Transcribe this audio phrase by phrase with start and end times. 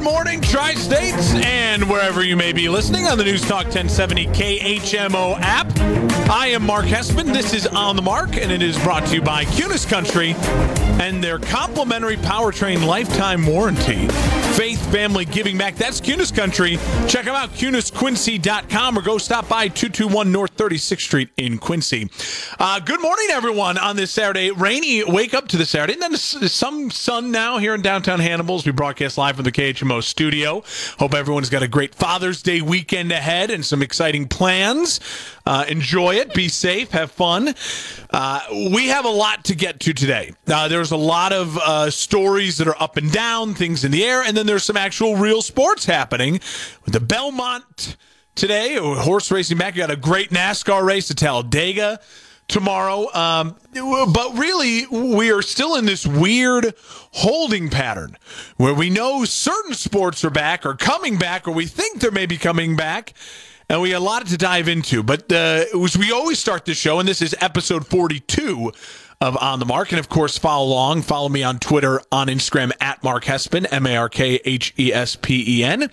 [0.00, 5.38] morning, Tri States, and wherever you may be listening on the News Talk 1070 KHMO
[5.40, 5.66] app.
[6.30, 7.32] I am Mark Hespen.
[7.32, 10.34] This is On the Mark, and it is brought to you by Kunes Country
[11.00, 14.08] and their complimentary powertrain lifetime warranty.
[14.56, 15.76] Faith Family Giving Back.
[15.76, 16.78] That's Kunes Country.
[17.06, 22.08] Check them out, kunesquincy.com, or go stop by 221 North 36th Street in Quincy.
[22.58, 24.50] Uh, good morning, everyone, on this Saturday.
[24.52, 28.54] Rainy wake up to the Saturday, and then some sun now here in downtown Hannibal
[28.54, 30.62] as we broadcast live from the KHMO studio.
[30.98, 35.00] Hope everyone's got a great Father's Day weekend ahead and some exciting plans.
[35.44, 37.54] Uh, enjoy it, be safe, have fun.
[38.10, 38.40] Uh,
[38.72, 40.32] we have a lot to get to today.
[40.48, 44.02] Uh, there's a lot of uh, stories that are up and down, things in the
[44.02, 46.40] air, and then there's some actual real sports happening
[46.84, 47.96] with the Belmont
[48.34, 49.74] today, horse racing back.
[49.74, 52.00] You got a great NASCAR race at Talladega
[52.48, 53.12] tomorrow.
[53.14, 56.74] Um, but really, we are still in this weird
[57.12, 58.16] holding pattern
[58.56, 62.36] where we know certain sports are back or coming back, or we think they're maybe
[62.36, 63.14] coming back.
[63.68, 65.02] And we a lot to dive into.
[65.02, 68.70] But uh, as we always start the show, and this is episode 42
[69.20, 69.92] of On the Mark.
[69.92, 71.02] And of course, follow along.
[71.02, 74.92] Follow me on Twitter, on Instagram at Mark Hespen, M A R K H E
[74.92, 75.90] S P E N.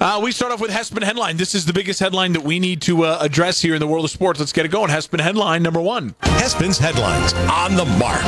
[0.00, 1.36] Uh, we start off with Hespen headline.
[1.36, 4.04] This is the biggest headline that we need to uh, address here in the world
[4.04, 4.40] of sports.
[4.40, 4.90] Let's get it going.
[4.90, 6.14] Hespen headline number one.
[6.22, 8.22] Hespen's headlines on the mark.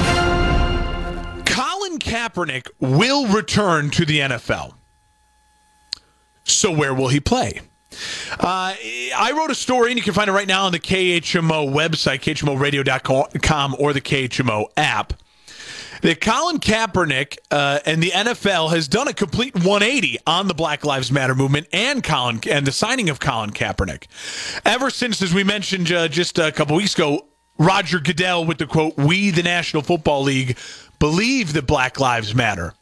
[1.47, 4.75] Colin Kaepernick will return to the NFL.
[6.45, 7.61] So where will he play?
[8.33, 8.75] Uh,
[9.17, 12.21] I wrote a story, and you can find it right now on the KHMO website,
[12.21, 15.15] khmoradio.com, or the KHMO app.
[16.03, 20.85] That Colin Kaepernick uh, and the NFL has done a complete 180 on the Black
[20.85, 24.07] Lives Matter movement and Colin and the signing of Colin Kaepernick.
[24.67, 27.27] Ever since, as we mentioned uh, just a couple weeks ago,
[27.57, 30.59] Roger Goodell with the quote, "We, the National Football League,
[30.99, 32.75] believe that Black Lives Matter."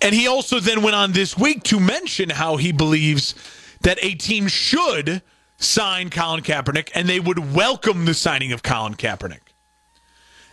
[0.00, 3.34] And he also then went on this week to mention how he believes
[3.84, 5.22] that a team should
[5.58, 9.40] sign Colin Kaepernick and they would welcome the signing of Colin Kaepernick.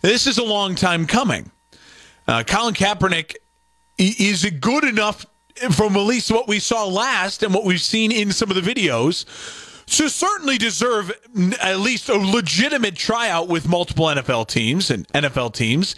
[0.01, 1.51] This is a long time coming.
[2.27, 3.35] Uh, Colin Kaepernick
[3.97, 5.25] is good enough
[5.71, 8.61] from at least what we saw last and what we've seen in some of the
[8.61, 9.25] videos
[9.97, 11.11] to certainly deserve
[11.61, 15.95] at least a legitimate tryout with multiple NFL teams and NFL teams.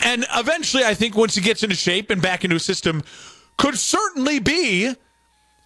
[0.00, 3.02] And eventually, I think once he gets into shape and back into a system,
[3.56, 4.94] could certainly be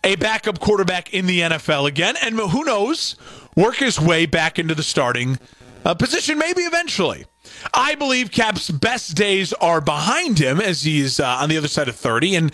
[0.05, 3.17] a backup quarterback in the NFL again, and who knows,
[3.57, 5.39] work his way back into the starting
[5.85, 7.25] uh, position maybe eventually.
[7.73, 11.89] I believe Cap's best days are behind him as he's uh, on the other side
[11.89, 12.37] of 30.
[12.37, 12.53] And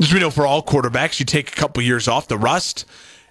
[0.00, 2.84] as we know, for all quarterbacks, you take a couple years off the rust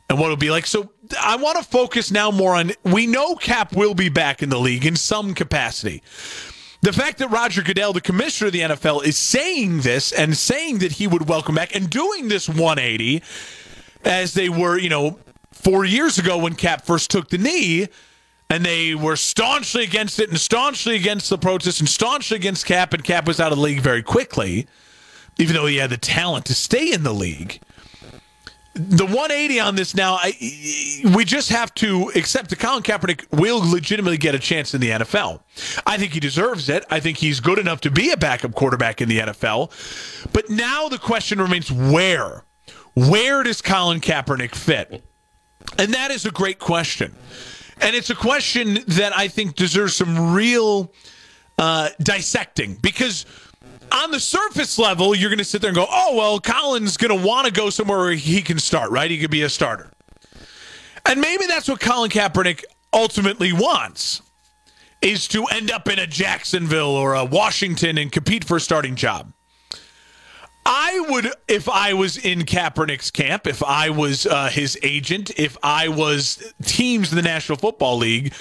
[0.10, 0.66] and what it'll be like.
[0.66, 4.50] So I want to focus now more on we know Cap will be back in
[4.50, 6.02] the league in some capacity.
[6.82, 10.80] The fact that Roger Goodell, the commissioner of the NFL, is saying this and saying
[10.80, 13.22] that he would welcome back and doing this 180
[14.04, 15.20] as they were, you know,
[15.52, 17.88] four years ago when Cap first took the knee,
[18.50, 22.94] and they were staunchly against it and staunchly against the protest and staunchly against Cap,
[22.94, 24.66] and Cap was out of the league very quickly,
[25.38, 27.62] even though he had the talent to stay in the league.
[28.74, 30.34] The 180 on this now, I,
[31.14, 34.92] we just have to accept that Colin Kaepernick will legitimately get a chance in the
[34.92, 35.42] NFL.
[35.86, 36.86] I think he deserves it.
[36.90, 39.72] I think he's good enough to be a backup quarterback in the NFL.
[40.32, 42.46] But now the question remains where?
[42.94, 45.04] Where does Colin Kaepernick fit?
[45.78, 47.14] And that is a great question.
[47.82, 50.94] And it's a question that I think deserves some real
[51.58, 53.26] uh, dissecting because
[53.92, 57.18] on the surface level, you're going to sit there and go, oh, well, Colin's going
[57.18, 59.10] to want to go somewhere where he can start, right?
[59.10, 59.92] He could be a starter.
[61.06, 64.22] And maybe that's what Colin Kaepernick ultimately wants
[65.02, 68.96] is to end up in a Jacksonville or a Washington and compete for a starting
[68.96, 69.34] job.
[70.64, 75.58] I would, if I was in Kaepernick's camp, if I was uh, his agent, if
[75.64, 78.34] I was teams in the National Football League,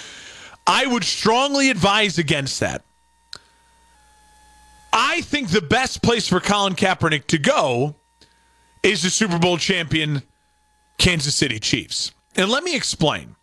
[0.66, 2.84] I would strongly advise against that.
[5.02, 7.94] I think the best place for Colin Kaepernick to go
[8.82, 10.22] is the Super Bowl champion
[10.98, 12.12] Kansas City Chiefs.
[12.36, 13.34] And let me explain.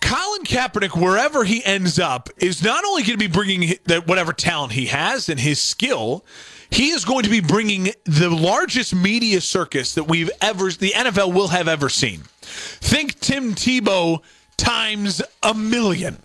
[0.00, 3.74] Colin Kaepernick, wherever he ends up, is not only going to be bringing
[4.06, 6.24] whatever talent he has and his skill,
[6.68, 11.32] he is going to be bringing the largest media circus that we've ever, the NFL
[11.32, 12.22] will have ever seen.
[12.40, 14.20] Think Tim Tebow
[14.56, 16.18] times a million.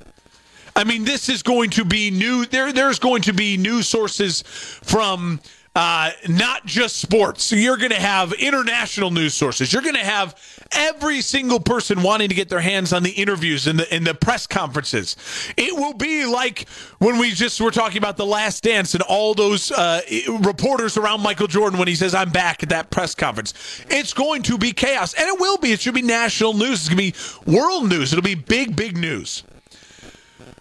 [0.75, 2.45] I mean, this is going to be new.
[2.45, 5.39] There, there's going to be new sources from
[5.73, 7.45] uh, not just sports.
[7.45, 9.71] So you're going to have international news sources.
[9.71, 10.35] You're going to have
[10.73, 14.13] every single person wanting to get their hands on the interviews and the in the
[14.13, 15.15] press conferences.
[15.56, 16.68] It will be like
[17.00, 20.01] when we just were talking about the Last Dance and all those uh,
[20.41, 23.53] reporters around Michael Jordan when he says, "I'm back" at that press conference.
[23.89, 25.71] It's going to be chaos, and it will be.
[25.71, 26.81] It should be national news.
[26.81, 28.12] It's going to be world news.
[28.12, 29.44] It'll be big, big news.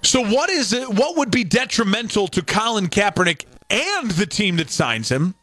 [0.02, 0.88] So what is it?
[0.88, 5.34] What would be detrimental to Colin Kaepernick and the team that signs him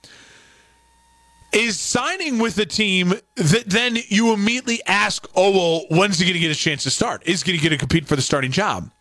[1.54, 6.34] is signing with a team that then you immediately ask, oh, well, when's he going
[6.34, 7.24] to get a chance to start?
[7.26, 8.92] Is he going to get to compete for the starting job?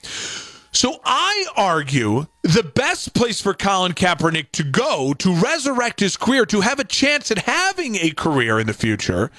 [0.72, 6.44] So I argue the best place for Colin Kaepernick to go to resurrect his career,
[6.46, 9.30] to have a chance at having a career in the future,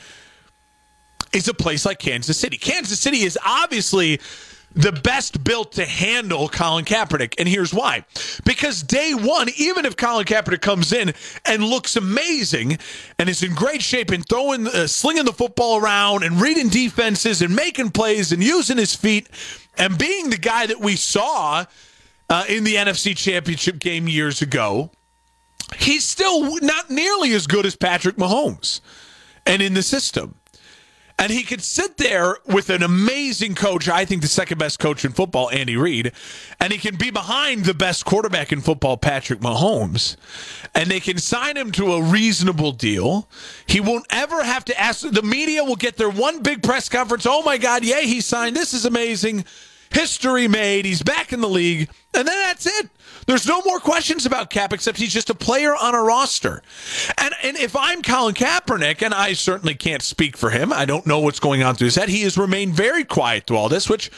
[1.33, 2.57] is a place like Kansas City.
[2.57, 4.19] Kansas City is obviously
[4.77, 7.33] the best built to handle Colin Kaepernick.
[7.39, 8.06] And here's why.
[8.45, 11.13] Because day one, even if Colin Kaepernick comes in
[11.45, 12.77] and looks amazing
[13.18, 17.41] and is in great shape and throwing, uh, slinging the football around and reading defenses
[17.41, 19.27] and making plays and using his feet
[19.77, 21.65] and being the guy that we saw
[22.29, 24.91] uh, in the NFC Championship game years ago,
[25.77, 28.81] he's still not nearly as good as Patrick Mahomes
[29.45, 30.35] and in the system.
[31.19, 35.03] And he could sit there with an amazing coach, I think the second best coach
[35.03, 36.11] in football, Andy Reid,
[36.59, 40.15] and he can be behind the best quarterback in football, Patrick Mahomes,
[40.75, 43.27] and they can sign him to a reasonable deal.
[43.65, 47.25] He won't ever have to ask, the media will get their one big press conference.
[47.25, 48.55] Oh my God, yay, he signed.
[48.55, 49.45] This is amazing.
[49.89, 50.85] History made.
[50.85, 51.89] He's back in the league.
[52.13, 52.89] And then that's it.
[53.27, 56.63] There's no more questions about Cap except he's just a player on a roster.
[57.18, 61.06] And and if I'm Colin Kaepernick, and I certainly can't speak for him, I don't
[61.06, 62.09] know what's going on through his head.
[62.09, 64.09] He has remained very quiet through all this, which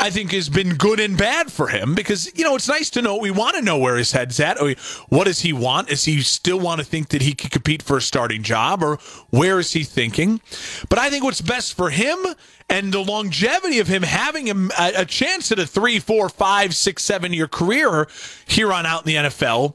[0.00, 3.02] I think has been good and bad for him because, you know, it's nice to
[3.02, 3.16] know.
[3.16, 4.58] We want to know where his head's at.
[5.08, 5.88] What does he want?
[5.88, 8.98] Does he still want to think that he could compete for a starting job or
[9.30, 10.40] where is he thinking?
[10.88, 12.16] But I think what's best for him
[12.70, 17.02] and the longevity of him having a, a chance at a three, four, five, six,
[17.02, 18.06] seven year career
[18.46, 19.74] here on out in the NFL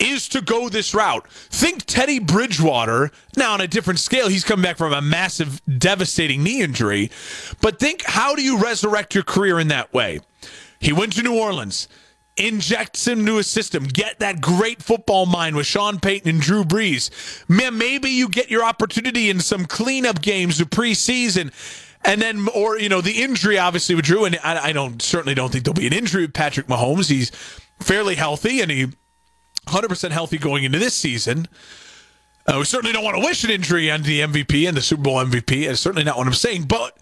[0.00, 1.28] is to go this route.
[1.30, 3.10] Think Teddy Bridgewater.
[3.36, 7.10] Now, on a different scale, he's come back from a massive, devastating knee injury.
[7.60, 10.20] But think how do you resurrect your career in that way?
[10.78, 11.88] He went to New Orleans,
[12.36, 16.64] injects him into a system, get that great football mind with Sean Payton and Drew
[16.64, 17.10] Brees.
[17.48, 21.52] Man, maybe you get your opportunity in some cleanup games of preseason.
[22.02, 25.34] And then, or you know, the injury obviously with Drew, and I, I don't certainly
[25.34, 27.10] don't think there'll be an injury with Patrick Mahomes.
[27.10, 27.30] He's
[27.78, 28.86] fairly healthy, and he
[29.66, 31.48] 100% healthy going into this season.
[32.46, 35.02] Uh, we certainly don't want to wish an injury on the MVP and the Super
[35.02, 35.66] Bowl MVP.
[35.66, 36.64] That's certainly not what I'm saying.
[36.64, 36.98] But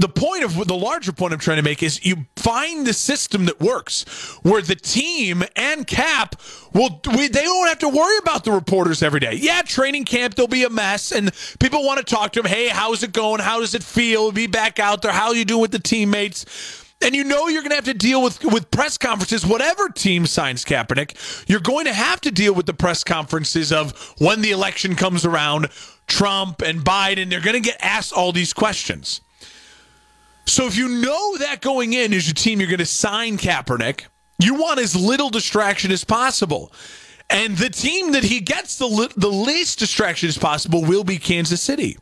[0.00, 3.44] the point of the larger point I'm trying to make is you find the system
[3.44, 4.04] that works
[4.42, 6.36] where the team and cap
[6.72, 9.34] will we, they don't have to worry about the reporters every day.
[9.34, 11.30] Yeah, training camp there'll be a mess and
[11.60, 12.50] people want to talk to them.
[12.50, 13.40] Hey, how's it going?
[13.40, 14.32] How does it feel?
[14.32, 15.12] Be back out there.
[15.12, 16.46] How are you doing with the teammates?
[17.02, 19.46] And you know you're going to have to deal with with press conferences.
[19.46, 24.14] Whatever team signs Kaepernick, you're going to have to deal with the press conferences of
[24.18, 25.68] when the election comes around.
[26.06, 29.20] Trump and Biden, they're going to get asked all these questions.
[30.44, 34.06] So if you know that going in as your team, you're going to sign Kaepernick,
[34.40, 36.72] you want as little distraction as possible.
[37.28, 41.62] And the team that he gets the, the least distraction as possible will be Kansas
[41.62, 41.96] City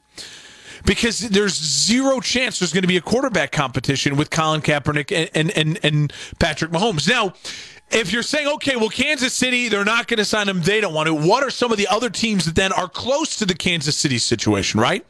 [0.88, 5.30] because there's zero chance there's going to be a quarterback competition with Colin Kaepernick and,
[5.35, 7.07] and, and, and Patrick Mahomes.
[7.07, 7.35] Now,
[7.90, 10.95] if you're saying, okay, well, Kansas City, they're not going to sign him, they don't
[10.95, 13.54] want to, what are some of the other teams that then are close to the
[13.54, 15.04] Kansas City situation, right?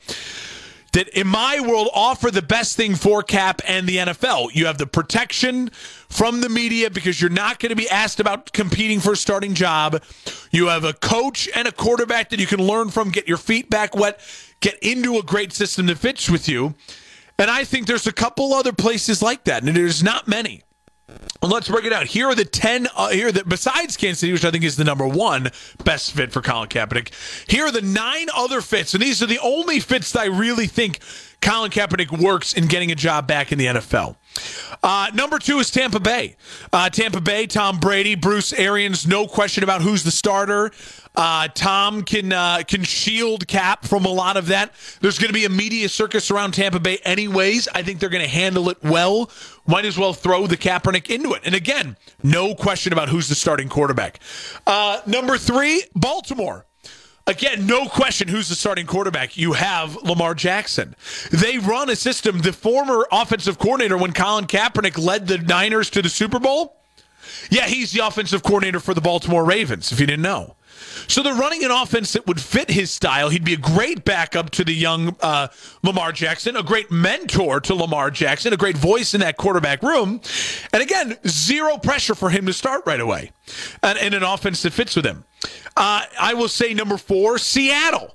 [0.98, 4.52] That in my world offer the best thing for Cap and the NFL.
[4.52, 5.70] You have the protection
[6.08, 9.54] from the media because you're not going to be asked about competing for a starting
[9.54, 10.02] job.
[10.50, 13.70] You have a coach and a quarterback that you can learn from, get your feet
[13.70, 14.20] back wet
[14.60, 16.74] get into a great system that fits with you.
[17.38, 20.62] And I think there's a couple other places like that, and there's not many.
[21.40, 22.06] Let's break it out.
[22.06, 24.84] Here are the 10, uh, here that besides Kansas City, which I think is the
[24.84, 25.50] number one
[25.84, 27.12] best fit for Colin Kaepernick,
[27.48, 28.92] here are the nine other fits.
[28.92, 30.98] And these are the only fits that I really think
[31.40, 34.16] Colin Kaepernick works in getting a job back in the NFL.
[34.82, 36.36] Uh, number two is Tampa Bay.
[36.72, 40.70] Uh, Tampa Bay, Tom Brady, Bruce Arians, no question about who's the starter.
[41.16, 44.72] Uh, Tom can uh, can shield Cap from a lot of that.
[45.00, 47.66] There's going to be a media circus around Tampa Bay, anyways.
[47.74, 49.30] I think they're going to handle it well.
[49.66, 51.42] Might as well throw the Kaepernick into it.
[51.44, 54.20] And again, no question about who's the starting quarterback.
[54.66, 56.67] Uh, number three, Baltimore.
[57.28, 59.36] Again, no question who's the starting quarterback.
[59.36, 60.96] You have Lamar Jackson.
[61.30, 62.38] They run a system.
[62.38, 66.76] The former offensive coordinator, when Colin Kaepernick led the Niners to the Super Bowl,
[67.50, 70.56] yeah, he's the offensive coordinator for the Baltimore Ravens, if you didn't know.
[71.06, 73.28] So they're running an offense that would fit his style.
[73.28, 75.48] He'd be a great backup to the young uh,
[75.82, 80.20] Lamar Jackson, a great mentor to Lamar Jackson, a great voice in that quarterback room.
[80.72, 83.32] And again, zero pressure for him to start right away
[83.82, 85.24] and, and an offense that fits with him.
[85.76, 88.14] Uh, I will say number four, Seattle.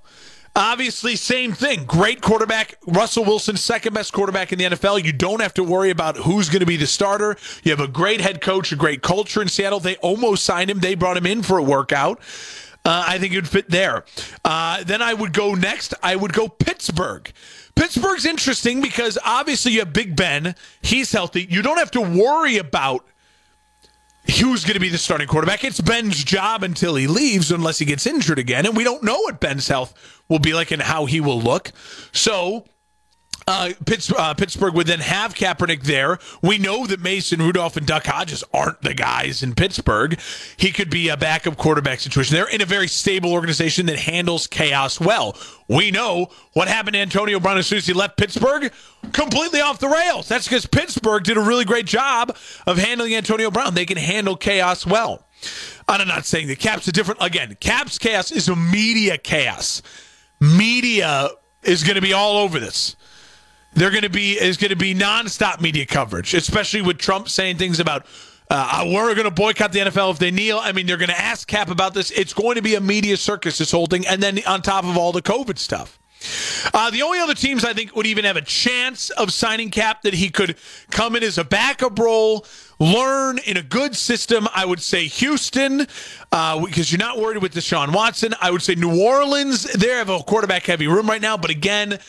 [0.56, 1.84] Obviously, same thing.
[1.86, 2.76] Great quarterback.
[2.86, 5.04] Russell Wilson, second best quarterback in the NFL.
[5.04, 7.38] You don't have to worry about who's going to be the starter.
[7.64, 9.80] You have a great head coach, a great culture in Seattle.
[9.80, 10.80] They almost signed him.
[10.80, 12.20] They brought him in for a workout.
[12.86, 14.04] Uh, I think it would fit there.
[14.44, 15.94] Uh, then I would go next.
[16.04, 17.32] I would go Pittsburgh.
[17.76, 20.56] Pittsburgh's interesting because obviously you have Big Ben.
[20.82, 21.48] He's healthy.
[21.50, 23.06] You don't have to worry about
[24.40, 25.64] who's going to be the starting quarterback.
[25.64, 28.66] It's Ben's job until he leaves, unless he gets injured again.
[28.66, 29.94] And we don't know what Ben's health
[30.30, 31.72] will be like and how he will look.
[32.12, 32.66] So
[33.48, 33.74] uh,
[34.18, 36.20] uh, Pittsburgh would then have Kaepernick there.
[36.42, 40.20] We know that Mason Rudolph and Duck Hodges aren't the guys in Pittsburgh.
[40.58, 42.36] He could be a backup quarterback situation.
[42.36, 45.38] They're in a very stable organization that handles chaos well.
[45.68, 48.72] We know what happened to Antonio Brown as soon as he left Pittsburgh,
[49.12, 50.28] completely off the rails.
[50.28, 52.36] That's because Pittsburgh did a really great job
[52.68, 53.74] of handling Antonio Brown.
[53.74, 55.26] They can handle chaos well.
[55.88, 57.22] I'm not saying the Caps are different.
[57.22, 59.82] Again, Caps chaos is a media chaos.
[60.40, 61.30] Media
[61.64, 62.96] is going to be all over this.
[63.76, 67.58] They're going to be is going to be nonstop media coverage, especially with Trump saying
[67.58, 68.06] things about
[68.50, 70.60] uh, we're going to boycott the NFL if they kneel.
[70.60, 72.12] I mean, they're going to ask Cap about this.
[72.12, 74.98] It's going to be a media circus, this whole thing, and then on top of
[74.98, 76.00] all the COVID stuff.
[76.74, 80.04] Uh, the only other teams I think would even have a chance of signing Cap
[80.04, 80.56] that he could
[80.90, 82.46] come in as a backup role,
[82.80, 84.48] learn in a good system.
[84.54, 85.86] I would say Houston,
[86.32, 88.34] uh, because you're not worried with Deshaun Watson.
[88.40, 89.64] I would say New Orleans.
[89.74, 92.00] They have a quarterback heavy room right now, but again,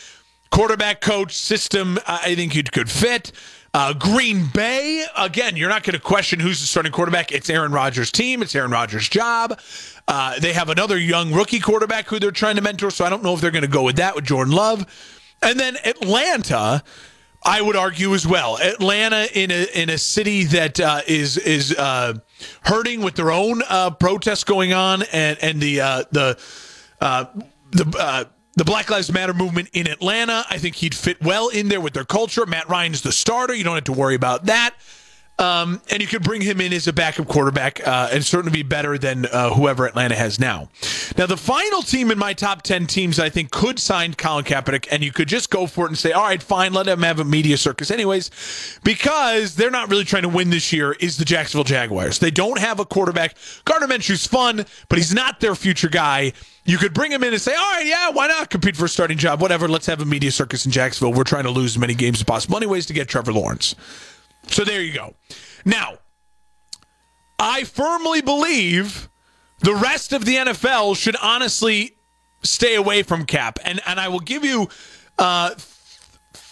[0.55, 3.33] quarterback coach system, I think you could fit.
[3.75, 7.33] Uh, Green Bay, again, you're not going to question who's the starting quarterback.
[7.33, 9.59] It's Aaron Rodgers' team, it's Aaron Rodgers' job.
[10.07, 13.25] Uh, they have another young rookie quarterback who they're trying to mentor, so I don't
[13.25, 14.87] know if they're going to go with that with Jordan Love.
[15.43, 16.85] And then Atlanta,
[17.43, 18.57] I would argue as well.
[18.59, 22.15] Atlanta in a in a city that uh, is is uh,
[22.63, 26.39] hurting with their own uh, protests going on, and and the uh, the
[27.01, 27.25] uh,
[27.73, 30.45] the the Black Lives Matter movement in Atlanta.
[30.49, 32.47] I think he'd fit well in there with their culture.
[32.47, 33.55] Matt Ryan's the starter.
[33.55, 34.75] You don't have to worry about that.
[35.37, 38.63] Um, and you could bring him in as a backup quarterback uh, and certainly be
[38.63, 40.69] better than uh, whoever Atlanta has now.
[41.19, 44.87] Now, the final team in my top 10 teams I think could sign Colin Kaepernick,
[44.93, 47.19] and you could just go for it and say, all right, fine, let him have
[47.19, 51.25] a media circus anyways, because they're not really trying to win this year, is the
[51.25, 52.21] Jacksonville Jaguars.
[52.21, 53.35] They don't have a quarterback.
[53.65, 56.33] Gardner Minshew's fun, but he's not their future guy.
[56.65, 58.89] You could bring him in and say, all right, yeah, why not compete for a
[58.89, 59.43] starting job?
[59.43, 61.13] Whatever, let's have a media circus in Jacksonville.
[61.13, 62.57] We're trying to lose as many games as possible.
[62.57, 63.75] Anyways, to get Trevor Lawrence.
[64.49, 65.15] So there you go.
[65.65, 65.99] Now,
[67.39, 69.09] I firmly believe
[69.61, 71.97] the rest of the NFL should honestly
[72.43, 73.59] stay away from cap.
[73.65, 74.69] And and I will give you
[75.19, 75.55] uh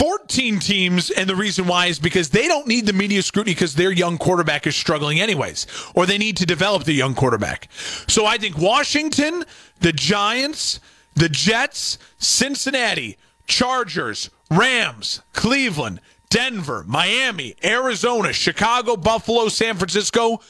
[0.03, 3.77] 14 teams, and the reason why is because they don't need the media scrutiny because
[3.77, 7.69] their young quarterback is struggling anyways, or they need to develop the young quarterback.
[8.09, 9.45] So I think Washington,
[9.79, 10.81] the Giants,
[11.15, 16.01] the Jets, Cincinnati, Chargers, Rams, Cleveland,
[16.33, 20.41] Denver, Miami, Arizona, Chicago, Buffalo, San Francisco,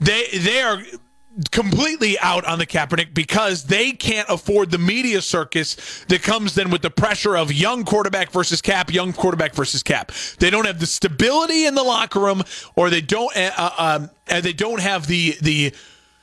[0.00, 0.82] they they are
[1.52, 6.68] completely out on the Kaepernick because they can't afford the media circus that comes then
[6.70, 10.10] with the pressure of young quarterback versus cap, young quarterback versus cap.
[10.40, 12.42] They don't have the stability in the locker room,
[12.74, 15.72] or they don't, uh, uh um, and they don't have the the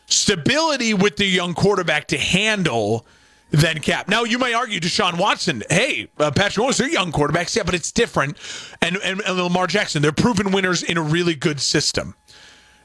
[0.08, 3.06] stability with the young quarterback to handle
[3.52, 4.08] than Cap.
[4.08, 7.76] Now you might argue Deshaun Watson, hey, uh, Patrick Mahomes, they're young quarterbacks, yeah, but
[7.76, 8.38] it's different.
[8.82, 12.16] And, and, and Lamar Jackson, they're proven winners in a really good system.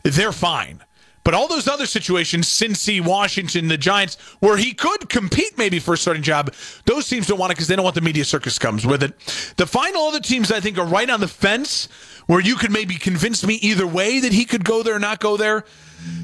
[0.03, 0.83] They're fine.
[1.27, 5.95] But all those other situations, Cincy, Washington, the Giants, where he could compete maybe for
[5.95, 6.55] a starting job,
[6.85, 9.19] those teams don't want it because they don't want the media circus comes with it.
[9.57, 11.89] The final other teams I think are right on the fence
[12.27, 15.19] where you could maybe convince me either way that he could go there or not
[15.19, 15.65] go there.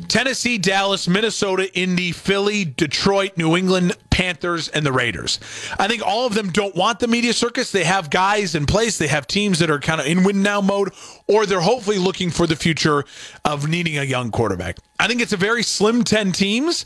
[0.08, 5.40] Tennessee, Dallas, Minnesota, Indy, Philly, Detroit, New England, Panthers, and the Raiders.
[5.78, 7.72] I think all of them don't want the media circus.
[7.72, 10.60] They have guys in place, they have teams that are kind of in win now
[10.60, 10.92] mode,
[11.26, 13.04] or they're hopefully looking for the future
[13.44, 14.76] of needing a young quarterback.
[15.00, 16.84] I think it's a very slim 10 teams.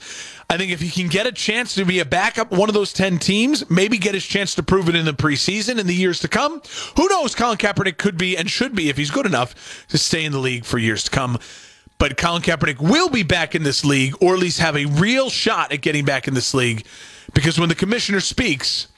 [0.49, 2.93] I think if he can get a chance to be a backup, one of those
[2.93, 6.21] 10 teams, maybe get his chance to prove it in the preseason in the years
[6.21, 6.63] to come.
[6.97, 7.35] Who knows?
[7.35, 10.39] Colin Kaepernick could be and should be, if he's good enough, to stay in the
[10.39, 11.39] league for years to come.
[11.99, 15.31] But Colin Kaepernick will be back in this league, or at least have a real
[15.31, 16.87] shot at getting back in this league,
[17.33, 18.89] because when the commissioner speaks,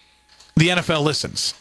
[0.56, 1.54] the NFL listens.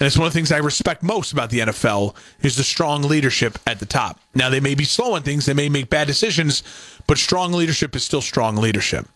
[0.00, 3.02] And it's one of the things I respect most about the NFL is the strong
[3.02, 4.20] leadership at the top.
[4.34, 6.62] Now they may be slow on things, they may make bad decisions,
[7.08, 9.08] but strong leadership is still strong leadership.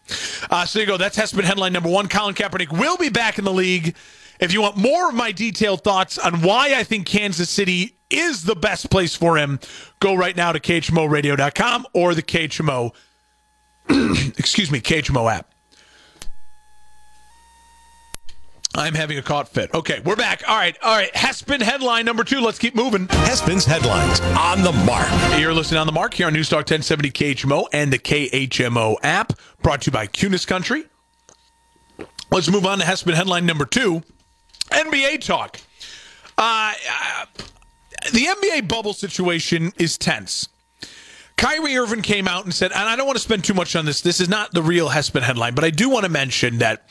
[0.51, 0.97] Uh, so there you go.
[0.97, 2.09] That's been headline number one.
[2.09, 3.95] Colin Kaepernick will be back in the league.
[4.41, 8.45] If you want more of my detailed thoughts on why I think Kansas City is
[8.45, 9.61] the best place for him,
[10.01, 12.93] go right now to KHMORadio.com or the KHMO,
[14.39, 15.53] excuse me, KHMO app.
[18.75, 19.73] I'm having a caught fit.
[19.75, 20.43] Okay, we're back.
[20.49, 21.15] All right, all right.
[21.15, 22.41] Hespen headline number two.
[22.41, 23.07] Let's keep moving.
[23.07, 25.09] Hespen's headlines on the mark.
[25.39, 29.35] You're listening on the mark here on News Talk 1070 KHMO and the KHMO app,
[29.63, 30.85] brought to you by Kunes Country.
[32.31, 34.03] Let's move on to Hespen headline number two.
[34.73, 35.61] NBA talk.
[36.39, 37.27] Uh, uh,
[38.13, 40.49] the NBA bubble situation is tense.
[41.37, 43.85] Kyrie Irving came out and said, and I don't want to spend too much on
[43.85, 44.01] this.
[44.01, 46.89] This is not the real Hespen headline, but I do want to mention that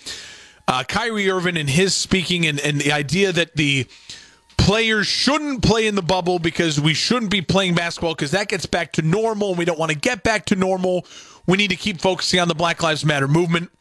[0.68, 3.88] uh, Kyrie Irving and his speaking and, and the idea that the
[4.58, 8.66] players shouldn't play in the bubble because we shouldn't be playing basketball because that gets
[8.66, 11.06] back to normal and we don't want to get back to normal.
[11.48, 13.72] We need to keep focusing on the Black Lives Matter movement.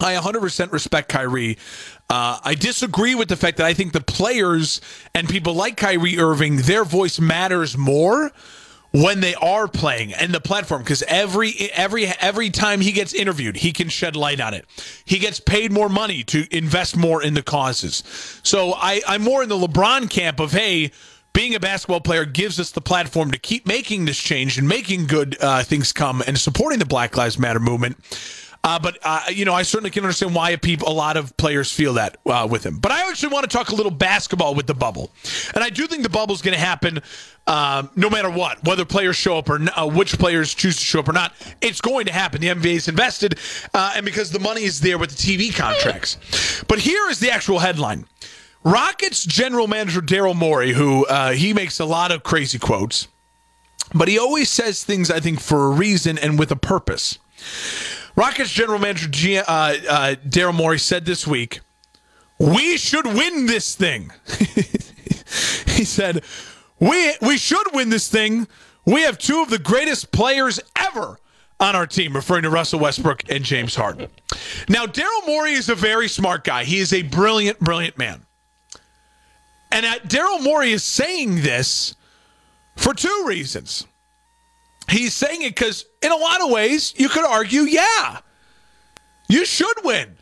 [0.00, 1.58] I 100% respect Kyrie.
[2.10, 4.80] Uh, I disagree with the fact that I think the players
[5.14, 8.32] and people like Kyrie Irving, their voice matters more
[8.90, 13.56] when they are playing and the platform because every every every time he gets interviewed
[13.56, 14.66] he can shed light on it.
[15.04, 18.02] He gets paid more money to invest more in the causes.
[18.42, 20.90] So i i'm more in the lebron camp of hey
[21.32, 25.06] being a basketball player gives us the platform to keep making this change and making
[25.06, 27.96] good uh, things come and supporting the black lives matter movement
[28.62, 31.36] uh, but uh, you know, I certainly can understand why a, people, a lot of
[31.36, 32.78] players feel that uh, with him.
[32.78, 35.10] But I actually want to talk a little basketball with the bubble,
[35.54, 37.00] and I do think the bubble is going to happen
[37.46, 41.00] um, no matter what, whether players show up or uh, which players choose to show
[41.00, 41.34] up or not.
[41.60, 42.40] It's going to happen.
[42.40, 43.38] The NBA is invested,
[43.72, 46.62] uh, and because the money is there with the TV contracts.
[46.68, 48.06] But here is the actual headline.
[48.62, 53.08] Rockets general manager Daryl Morey, who uh, he makes a lot of crazy quotes,
[53.94, 57.18] but he always says things, I think, for a reason and with a purpose.
[58.16, 61.60] Rockets general manager G- uh, uh, Daryl Morey said this week,
[62.38, 64.12] "We should win this thing."
[65.66, 66.22] he said,
[66.78, 68.46] "We we should win this thing.
[68.84, 71.18] We have two of the greatest players ever."
[71.60, 74.08] On our team, referring to Russell Westbrook and James Harden.
[74.66, 76.64] Now, Daryl Morey is a very smart guy.
[76.64, 78.24] He is a brilliant, brilliant man.
[79.70, 81.94] And uh, Daryl Morey is saying this
[82.76, 83.86] for two reasons.
[84.90, 88.18] He's saying it because, in a lot of ways, you could argue, yeah,
[89.28, 90.16] you should win.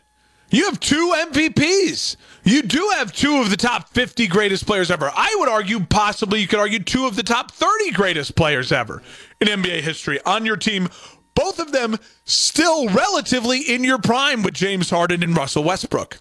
[0.51, 2.15] You have two MVPs.
[2.43, 5.11] You do have two of the top 50 greatest players ever.
[5.13, 9.03] I would argue, possibly, you could argue two of the top 30 greatest players ever
[9.39, 10.89] in NBA history on your team.
[11.35, 16.19] Both of them still relatively in your prime with James Harden and Russell Westbrook.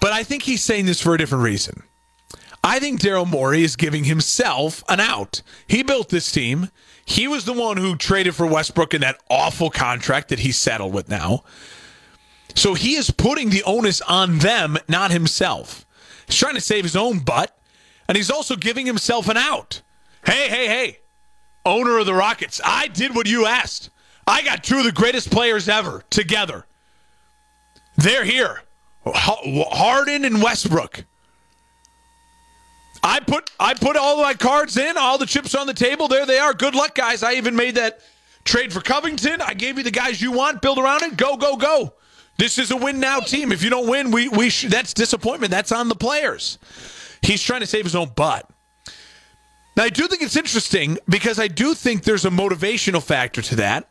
[0.00, 1.82] But I think he's saying this for a different reason.
[2.68, 5.40] I think Daryl Morey is giving himself an out.
[5.66, 6.68] He built this team.
[7.02, 10.92] He was the one who traded for Westbrook in that awful contract that he's settled
[10.92, 11.44] with now.
[12.54, 15.86] So he is putting the onus on them, not himself.
[16.26, 17.58] He's trying to save his own butt,
[18.06, 19.80] and he's also giving himself an out.
[20.26, 20.98] Hey, hey, hey,
[21.64, 23.88] owner of the Rockets, I did what you asked.
[24.26, 26.66] I got two of the greatest players ever together.
[27.96, 28.60] They're here
[29.06, 31.06] Harden and Westbrook.
[33.02, 36.08] I put I put all my cards in, all the chips on the table.
[36.08, 36.52] There they are.
[36.54, 37.22] Good luck, guys.
[37.22, 38.00] I even made that
[38.44, 39.40] trade for Covington.
[39.40, 40.62] I gave you the guys you want.
[40.62, 41.16] Build around it.
[41.16, 41.94] Go, go, go.
[42.38, 43.50] This is a win now team.
[43.52, 45.50] If you don't win, we we sh- that's disappointment.
[45.50, 46.58] That's on the players.
[47.22, 48.48] He's trying to save his own butt.
[49.76, 53.56] Now I do think it's interesting because I do think there's a motivational factor to
[53.56, 53.88] that.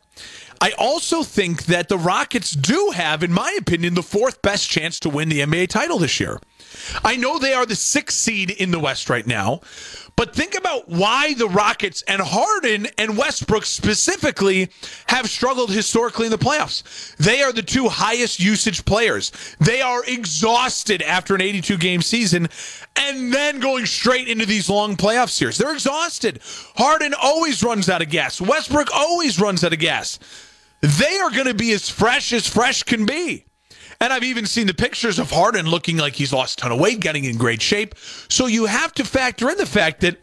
[0.60, 4.98] I also think that the Rockets do have, in my opinion, the fourth best chance
[5.00, 6.40] to win the NBA title this year.
[7.04, 9.60] I know they are the sixth seed in the West right now,
[10.16, 14.68] but think about why the Rockets and Harden and Westbrook specifically
[15.06, 17.16] have struggled historically in the playoffs.
[17.16, 19.30] They are the two highest usage players.
[19.60, 22.48] They are exhausted after an 82 game season
[22.96, 25.56] and then going straight into these long playoff series.
[25.56, 26.40] They're exhausted.
[26.76, 28.40] Harden always runs out of gas.
[28.40, 30.18] Westbrook always runs out of gas.
[30.80, 33.44] They are going to be as fresh as fresh can be.
[34.00, 36.78] And I've even seen the pictures of Harden looking like he's lost a ton of
[36.78, 37.96] weight, getting in great shape.
[38.28, 40.18] So you have to factor in the fact that,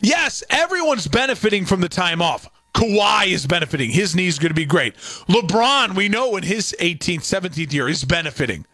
[0.00, 2.48] yes, everyone's benefiting from the time off.
[2.74, 3.90] Kawhi is benefiting.
[3.90, 4.94] His knee's going to be great.
[5.28, 8.66] LeBron, we know in his 18th, 17th year, is benefiting.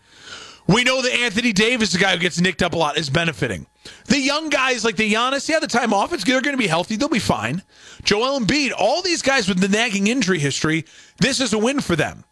[0.66, 3.66] We know that Anthony Davis, the guy who gets nicked up a lot, is benefiting.
[4.07, 6.68] The young guys like the Giannis, yeah, the time off, it's, they're going to be
[6.68, 6.96] healthy.
[6.96, 7.62] They'll be fine.
[8.05, 10.85] Joel Embiid, all these guys with the nagging injury history,
[11.18, 12.25] this is a win for them.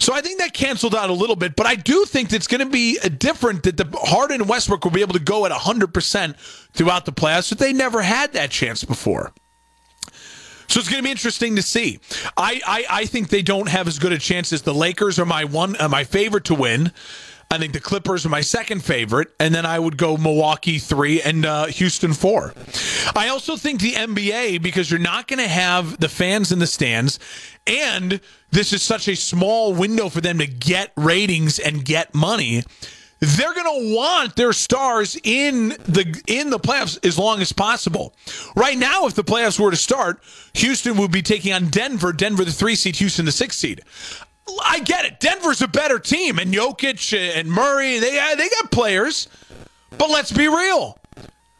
[0.00, 2.60] So I think that canceled out a little bit, but I do think it's going
[2.60, 6.36] to be different that the Harden and Westbrook will be able to go at 100%
[6.72, 9.32] throughout the playoffs, but they never had that chance before.
[10.68, 11.98] So it's going to be interesting to see.
[12.36, 15.24] I, I, I think they don't have as good a chance as the Lakers are
[15.24, 16.92] my one uh, my favorite to win.
[17.50, 21.22] I think the Clippers are my second favorite, and then I would go Milwaukee three
[21.22, 22.52] and uh, Houston four.
[23.16, 26.66] I also think the NBA because you're not going to have the fans in the
[26.66, 27.18] stands,
[27.66, 32.64] and this is such a small window for them to get ratings and get money.
[33.20, 38.14] They're going to want their stars in the in the playoffs as long as possible.
[38.54, 40.22] Right now, if the playoffs were to start,
[40.54, 42.12] Houston would be taking on Denver.
[42.12, 43.80] Denver, the three seed, Houston, the six seed.
[44.64, 45.20] I get it.
[45.20, 49.28] Denver's a better team, and Jokic and Murray, they uh, they got players.
[49.96, 50.98] But let's be real.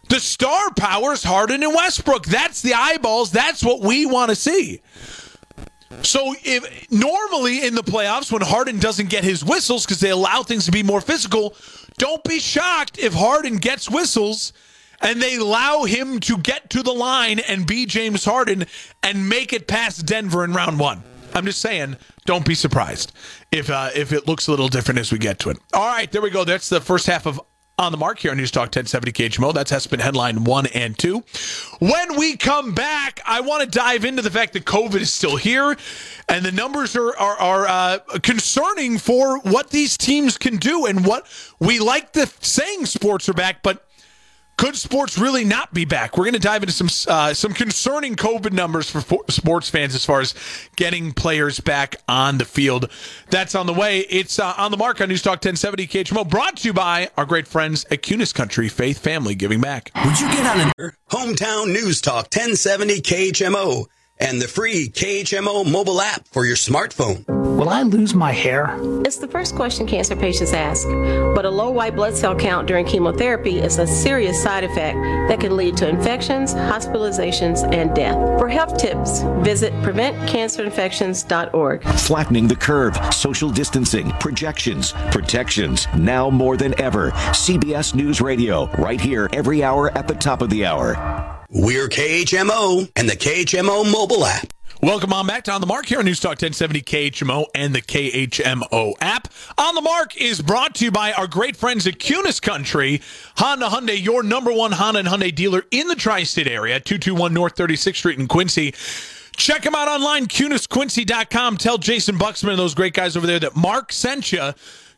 [0.09, 2.27] The star powers Harden and Westbrook.
[2.27, 3.31] That's the eyeballs.
[3.31, 4.81] That's what we want to see.
[6.03, 10.43] So if normally in the playoffs when Harden doesn't get his whistles because they allow
[10.43, 11.55] things to be more physical,
[11.99, 14.53] don't be shocked if Harden gets whistles
[15.01, 18.67] and they allow him to get to the line and be James Harden
[19.03, 21.03] and make it past Denver in round 1.
[21.35, 23.13] I'm just saying, don't be surprised
[23.53, 25.59] if uh, if it looks a little different as we get to it.
[25.73, 26.45] All right, there we go.
[26.45, 27.41] That's the first half of
[27.79, 29.55] on the mark here on News Talk 1070 KHMO.
[29.55, 31.23] That's Hespen headline one and two.
[31.79, 35.37] When we come back, I want to dive into the fact that COVID is still
[35.37, 35.77] here,
[36.29, 41.07] and the numbers are are, are uh, concerning for what these teams can do and
[41.07, 41.27] what
[41.61, 43.88] we like the saying sports are back, but
[44.59, 46.19] could sports really not be back?
[46.19, 50.05] We're going to dive into some uh, some concerning COVID numbers for sports fans as
[50.05, 50.35] far as
[50.77, 52.91] getting players back on the field.
[53.31, 54.01] That's on the way.
[54.01, 57.25] It's uh, on the mark on News Talk 1070 KHMO, brought to you by our
[57.25, 59.93] great friends at Kunes Country Faith Family Giving Back.
[60.05, 63.87] Would you get on an hometown News Talk 1070 KHMO?
[64.21, 67.25] And the free KHMO mobile app for your smartphone.
[67.59, 68.79] Will I lose my hair?
[69.05, 70.87] It's the first question cancer patients ask,
[71.35, 74.97] but a low white blood cell count during chemotherapy is a serious side effect
[75.29, 78.17] that can lead to infections, hospitalizations, and death.
[78.39, 81.85] For health tips, visit preventcancerinfections.org.
[81.85, 85.89] Flattening the curve, social distancing, projections, protections.
[85.97, 90.51] Now more than ever, CBS News Radio, right here every hour at the top of
[90.51, 91.35] the hour.
[91.51, 94.53] We're KHMO and the KHMO mobile app.
[94.83, 97.83] Welcome on back to On the Mark here on News Talk 1070 KHMO and the
[97.83, 99.29] KHMO app.
[99.59, 103.03] On the Mark is brought to you by our great friends at Kunes Country,
[103.37, 107.57] Honda Hyundai, your number one Honda and Hyundai dealer in the tri-state area, 221 North
[107.57, 108.73] 36th Street in Quincy.
[109.37, 111.59] Check them out online, KunesQuincy.com.
[111.59, 114.53] Tell Jason Buxman and those great guys over there that Mark sent you.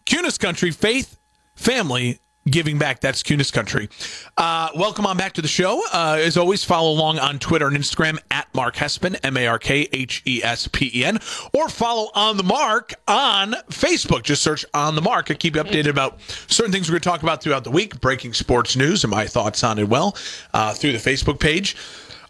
[0.06, 1.18] Kunes Country, faith,
[1.56, 3.00] family, giving back.
[3.00, 3.88] That's Kunes Country.
[4.36, 5.82] Uh, welcome on back to the show.
[5.92, 9.58] Uh, as always, follow along on Twitter and Instagram at Mark Hespen, M A R
[9.58, 11.18] K H E S P E N,
[11.54, 14.22] or follow On the Mark on Facebook.
[14.22, 15.30] Just search On the Mark.
[15.30, 18.00] I keep you updated about certain things we're going to talk about throughout the week,
[18.00, 20.16] breaking sports news, and my thoughts on it well
[20.52, 21.76] uh, through the Facebook page.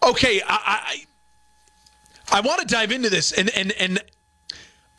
[0.03, 1.05] Okay, I,
[2.31, 4.03] I, I want to dive into this and and and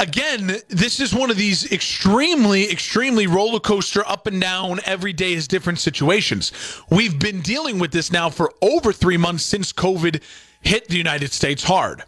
[0.01, 5.33] again, this is one of these extremely, extremely roller coaster, up and down, every day
[5.33, 6.51] is different situations.
[6.89, 10.21] We've been dealing with this now for over three months since COVID
[10.61, 12.03] hit the United States hard.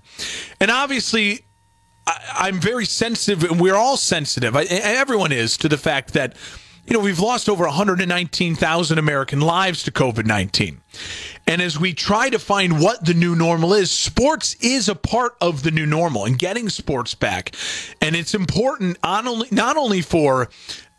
[0.59, 1.45] And obviously,
[2.07, 6.35] I, am very sensitive, and we're all sensitive, I, everyone is, to the fact that
[6.85, 10.81] you know, we've lost over 119,000 American lives to COVID 19.
[11.47, 15.35] And as we try to find what the new normal is, sports is a part
[15.39, 17.55] of the new normal and getting sports back.
[18.01, 20.49] And it's important not only, not only for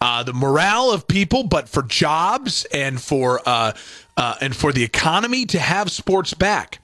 [0.01, 3.73] uh, the morale of people, but for jobs and for uh,
[4.17, 6.79] uh, and for the economy to have sports back.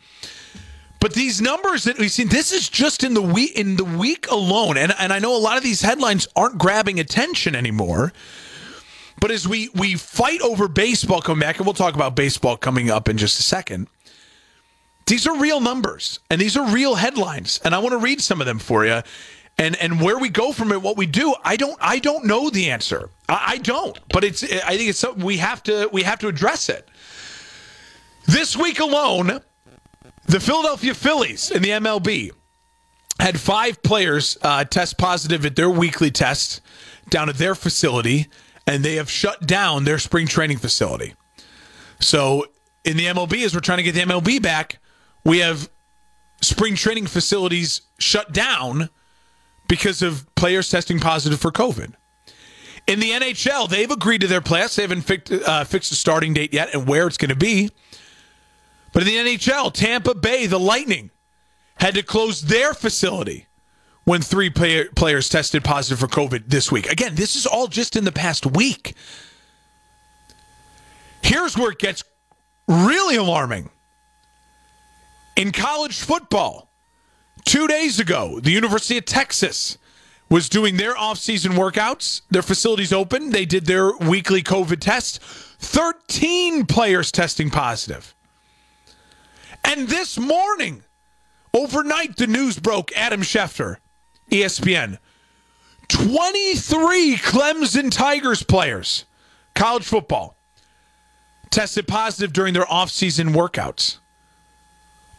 [1.00, 4.30] But these numbers that we've seen, this is just in the week in the week
[4.30, 8.12] alone, and and I know a lot of these headlines aren't grabbing attention anymore
[9.18, 12.90] But as we we fight over baseball coming back, and we'll talk about baseball coming
[12.90, 13.88] up in just a second.
[15.06, 18.40] These are real numbers and these are real headlines, and I want to read some
[18.40, 19.02] of them for you.
[19.58, 22.48] And and where we go from it, what we do, I don't I don't know
[22.48, 23.10] the answer.
[23.28, 26.28] I, I don't, but it's I think it's something we have to we have to
[26.28, 26.88] address it.
[28.26, 29.40] This week alone,
[30.26, 32.30] the Philadelphia Phillies in the MLB
[33.18, 36.60] had five players uh, test positive at their weekly test
[37.08, 38.28] down at their facility,
[38.70, 41.14] and they have shut down their spring training facility.
[41.98, 42.46] So,
[42.84, 44.78] in the MLB, as we're trying to get the MLB back,
[45.24, 45.68] we have
[46.40, 48.88] spring training facilities shut down
[49.68, 51.94] because of players testing positive for COVID.
[52.86, 54.76] In the NHL, they've agreed to their plans.
[54.76, 57.70] They haven't fixed, uh, fixed a starting date yet and where it's going to be.
[58.92, 61.10] But in the NHL, Tampa Bay, the Lightning,
[61.74, 63.46] had to close their facility
[64.10, 66.90] when three play- players tested positive for COVID this week.
[66.90, 68.94] Again, this is all just in the past week.
[71.22, 72.02] Here's where it gets
[72.66, 73.70] really alarming.
[75.36, 76.72] In college football,
[77.44, 79.78] two days ago, the University of Texas
[80.28, 82.22] was doing their off-season workouts.
[82.30, 83.30] Their facilities open.
[83.30, 85.22] They did their weekly COVID test.
[85.22, 88.16] 13 players testing positive.
[89.64, 90.82] And this morning,
[91.54, 93.76] overnight, the news broke Adam Schefter,
[94.30, 94.98] ESPN.
[95.88, 99.04] 23 Clemson Tigers players,
[99.54, 100.36] college football,
[101.50, 103.98] tested positive during their off-season workouts.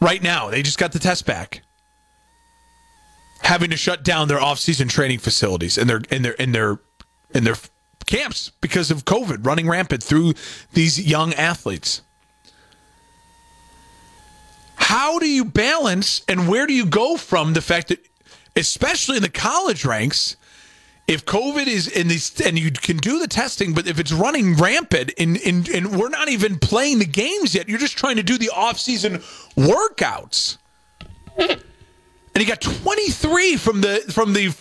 [0.00, 1.62] Right now, they just got the test back.
[3.42, 6.80] Having to shut down their off-season training facilities and their in their in their
[7.34, 7.56] in their
[8.06, 10.34] camps because of COVID running rampant through
[10.72, 12.02] these young athletes.
[14.76, 18.06] How do you balance and where do you go from the fact that,
[18.56, 20.36] especially in the college ranks,
[21.08, 24.54] if COVID is in these and you can do the testing, but if it's running
[24.56, 28.22] rampant and, and, and we're not even playing the games yet, you're just trying to
[28.22, 29.18] do the off-season
[29.56, 30.58] workouts.
[31.36, 31.58] and
[32.36, 34.54] you got 23 from the from the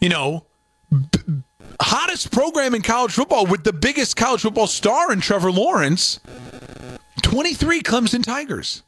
[0.00, 0.44] you know
[0.90, 1.42] b-
[1.80, 6.20] hottest program in college football with the biggest college football star in Trevor Lawrence.
[7.22, 8.82] 23 Clemson Tigers.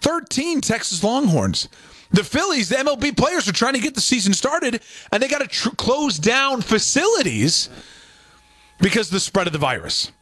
[0.00, 1.68] 13 Texas Longhorns.
[2.10, 5.40] The Phillies, the MLB players are trying to get the season started, and they got
[5.40, 7.68] to tr- close down facilities
[8.80, 10.12] because of the spread of the virus.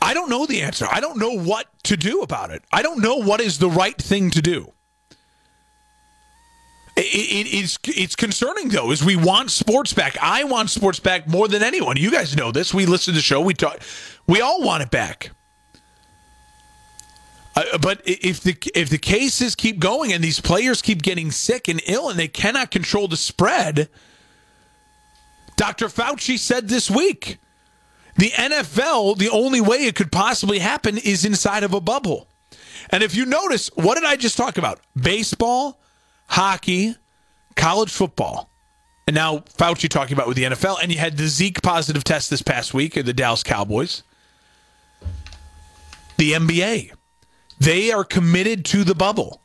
[0.00, 0.86] I don't know the answer.
[0.90, 2.62] I don't know what to do about it.
[2.72, 4.72] I don't know what is the right thing to do.
[6.96, 10.16] It, it, it's it's concerning though, is we want sports back.
[10.22, 11.96] I want sports back more than anyone.
[11.98, 12.72] You guys know this.
[12.72, 13.40] We listen to the show.
[13.40, 13.80] We talk.
[14.26, 15.30] We all want it back.
[17.56, 21.68] Uh, but if the if the cases keep going and these players keep getting sick
[21.68, 23.88] and ill and they cannot control the spread,
[25.56, 25.86] Dr.
[25.86, 27.38] Fauci said this week,
[28.16, 32.28] the NFL, the only way it could possibly happen is inside of a bubble.
[32.90, 34.80] And if you notice, what did I just talk about?
[34.94, 35.80] Baseball,
[36.28, 36.94] hockey,
[37.56, 38.50] college football.
[39.06, 40.78] And now Fauci talking about with the NFL.
[40.82, 44.02] And you had the Zeke positive test this past week of the Dallas Cowboys.
[46.18, 46.92] The NBA.
[47.58, 49.40] They are committed to the bubble.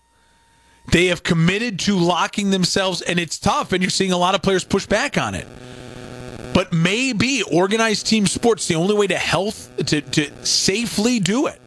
[0.92, 4.42] They have committed to locking themselves, and it's tough, and you're seeing a lot of
[4.42, 5.48] players push back on it.
[6.54, 11.62] But maybe organized team sports the only way to health to, to safely do it.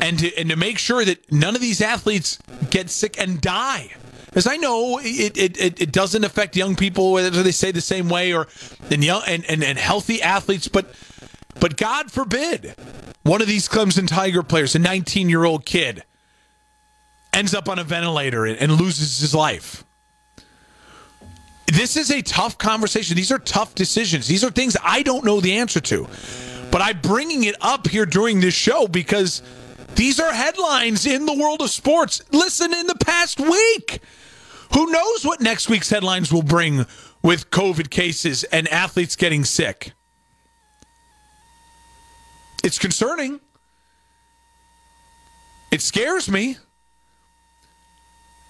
[0.00, 2.38] And to and to make sure that none of these athletes
[2.70, 3.90] get sick and die.
[4.34, 8.08] As I know it, it, it doesn't affect young people whether they say the same
[8.08, 8.48] way or
[8.90, 10.86] and young and, and, and healthy athletes, but
[11.60, 12.74] but God forbid
[13.24, 16.04] one of these Clemson Tiger players, a 19 year old kid,
[17.32, 19.84] ends up on a ventilator and, and loses his life.
[21.66, 23.16] This is a tough conversation.
[23.16, 24.28] These are tough decisions.
[24.28, 26.06] These are things I don't know the answer to.
[26.70, 29.42] But I'm bringing it up here during this show because
[29.94, 32.20] these are headlines in the world of sports.
[32.30, 34.00] Listen, in the past week,
[34.74, 36.84] who knows what next week's headlines will bring
[37.22, 39.92] with COVID cases and athletes getting sick?
[42.64, 43.40] It's concerning.
[45.70, 46.56] It scares me.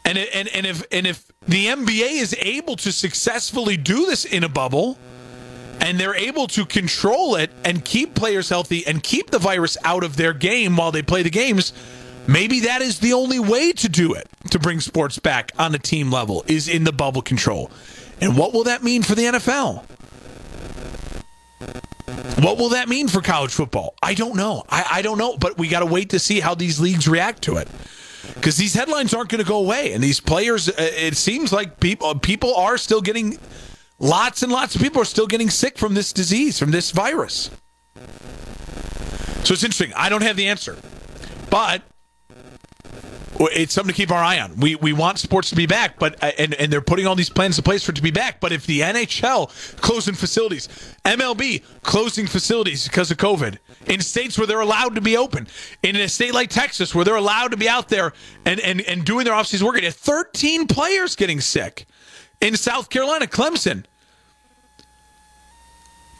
[0.05, 4.45] And, and, and if and if the NBA is able to successfully do this in
[4.45, 4.99] a bubble,
[5.81, 10.05] and they're able to control it and keep players healthy and keep the virus out
[10.05, 11.73] of their game while they play the games,
[12.29, 15.79] maybe that is the only way to do it to bring sports back on a
[15.79, 17.71] team level is in the bubble control.
[18.21, 19.85] And what will that mean for the NFL?
[22.43, 23.95] What will that mean for college football?
[24.03, 24.65] I don't know.
[24.69, 27.43] I, I don't know, but we got to wait to see how these leagues react
[27.43, 27.69] to it.
[28.35, 31.79] Because these headlines aren't going to go away, and these players, uh, it seems like
[31.79, 33.39] people people are still getting
[33.99, 37.51] Lots and lots of people are still getting sick from this disease, from this virus.
[39.45, 39.93] So it's interesting.
[39.95, 40.77] I don't have the answer,
[41.49, 41.83] but
[43.41, 44.57] it's something to keep our eye on.
[44.57, 47.31] We we want sports to be back, but uh, and and they're putting all these
[47.31, 48.41] plans in place for it to be back.
[48.41, 50.69] But if the NHL closing facilities,
[51.05, 55.47] MLB closing facilities because of COVID in states where they're allowed to be open,
[55.83, 58.13] in a state like Texas where they're allowed to be out there
[58.45, 61.87] and and and doing their offseason work, and 13 players getting sick
[62.41, 63.85] in South Carolina, Clemson,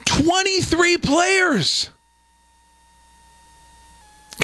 [0.07, 1.91] 23 players.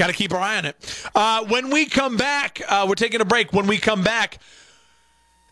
[0.00, 1.04] Got to keep our eye on it.
[1.14, 3.52] Uh, when we come back, uh, we're taking a break.
[3.52, 4.38] When we come back,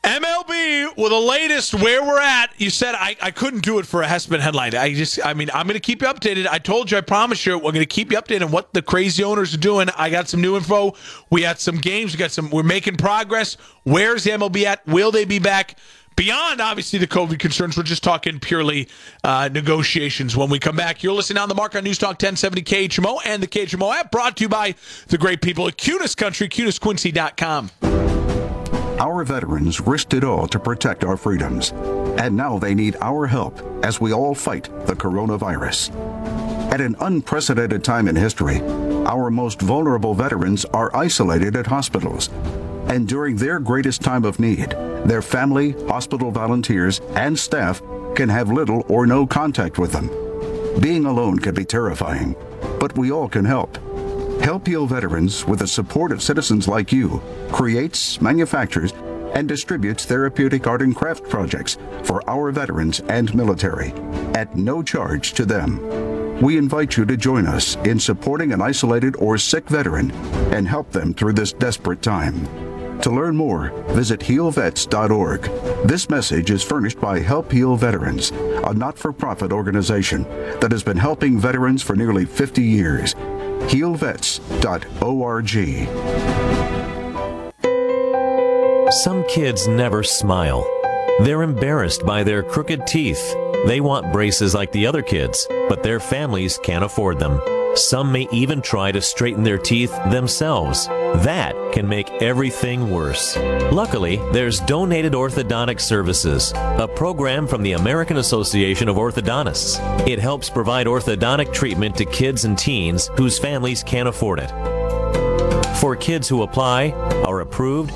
[0.02, 2.52] MLB with the latest where we're at.
[2.56, 4.74] You said I, I couldn't do it for a Hespen headline.
[4.74, 6.46] I just, I mean, I'm going to keep you updated.
[6.46, 8.80] I told you, I promise you, we're going to keep you updated on what the
[8.80, 9.90] crazy owners are doing.
[9.98, 10.94] I got some new info.
[11.28, 12.14] We got some games.
[12.14, 13.58] We got some, we're making progress.
[13.82, 14.86] Where's the MLB at?
[14.86, 15.78] Will they be back?
[16.18, 18.88] Beyond obviously the COVID concerns, we're just talking purely
[19.22, 20.36] uh, negotiations.
[20.36, 23.40] When we come back, you're listening on the mark on News Talk 1070 KHMO and
[23.40, 24.74] the KHMO app, brought to you by
[25.06, 27.70] the great people at Kunes Country, KunesQuincy.com.
[28.98, 31.70] Our veterans risked it all to protect our freedoms,
[32.18, 35.94] and now they need our help as we all fight the coronavirus.
[36.72, 38.60] At an unprecedented time in history,
[39.06, 42.28] our most vulnerable veterans are isolated at hospitals
[42.88, 44.70] and during their greatest time of need,
[45.04, 47.82] their family, hospital volunteers, and staff
[48.14, 50.08] can have little or no contact with them.
[50.80, 52.34] Being alone can be terrifying,
[52.78, 53.76] but we all can help.
[54.42, 57.20] Help Heal Veterans, with the support of citizens like you,
[57.50, 58.92] creates, manufactures,
[59.34, 63.92] and distributes therapeutic art and craft projects for our veterans and military
[64.34, 66.40] at no charge to them.
[66.40, 70.12] We invite you to join us in supporting an isolated or sick veteran
[70.52, 72.67] and help them through this desperate time.
[73.02, 75.42] To learn more, visit healvets.org.
[75.86, 80.24] This message is furnished by Help Heal Veterans, a not for profit organization
[80.60, 83.14] that has been helping veterans for nearly 50 years.
[83.70, 84.08] HealVets.org.
[88.92, 90.66] Some kids never smile.
[91.20, 93.34] They're embarrassed by their crooked teeth.
[93.66, 97.40] They want braces like the other kids, but their families can't afford them.
[97.74, 100.86] Some may even try to straighten their teeth themselves.
[100.86, 103.36] That can make everything worse.
[103.72, 109.78] Luckily, there's Donated Orthodontic Services, a program from the American Association of Orthodontists.
[110.06, 114.50] It helps provide orthodontic treatment to kids and teens whose families can't afford it.
[115.80, 116.90] For kids who apply,
[117.24, 117.92] are approved,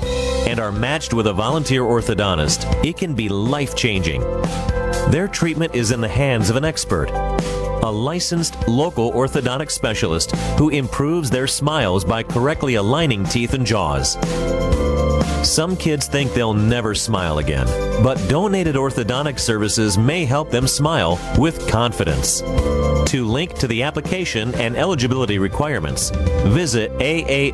[0.47, 4.21] and are matched with a volunteer orthodontist, it can be life changing.
[5.09, 7.09] Their treatment is in the hands of an expert
[7.81, 14.17] a licensed local orthodontic specialist who improves their smiles by correctly aligning teeth and jaws.
[15.47, 17.67] Some kids think they'll never smile again,
[18.01, 22.41] but donated orthodontic services may help them smile with confidence.
[22.41, 26.11] To link to the application and eligibility requirements,
[26.47, 27.53] visit aaoinfo.org.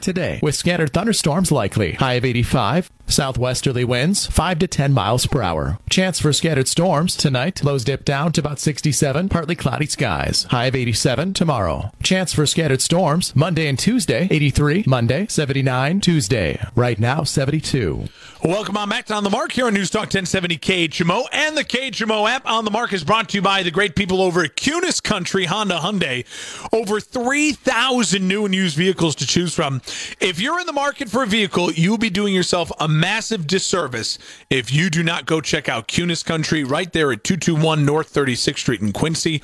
[0.00, 1.92] Today, with scattered thunderstorms likely.
[1.92, 2.90] High of 85.
[3.08, 5.78] Southwesterly winds 5 to 10 miles per hour.
[5.88, 7.62] Chance for scattered storms tonight.
[7.62, 9.28] Lows dip down to about 67.
[9.28, 10.44] Partly cloudy skies.
[10.50, 11.92] High of 87 tomorrow.
[12.02, 14.28] Chance for scattered storms Monday and Tuesday.
[14.30, 15.26] 83 Monday.
[15.28, 16.60] 79 Tuesday.
[16.74, 18.08] Right now 72.
[18.44, 21.64] Welcome on back to On the Mark here on News Talk 1070 KHMO and the
[21.64, 22.46] KHMO app.
[22.46, 25.46] On the Mark is brought to you by the great people over at Kunes Country
[25.46, 26.24] Honda Hyundai.
[26.72, 29.80] Over 3,000 new and used vehicles to choose from.
[30.20, 34.18] If you're in the market for a vehicle, you'll be doing yourself a massive disservice
[34.50, 38.58] if you do not go check out Kunes Country right there at 221 North 36th
[38.58, 39.42] Street in Quincy.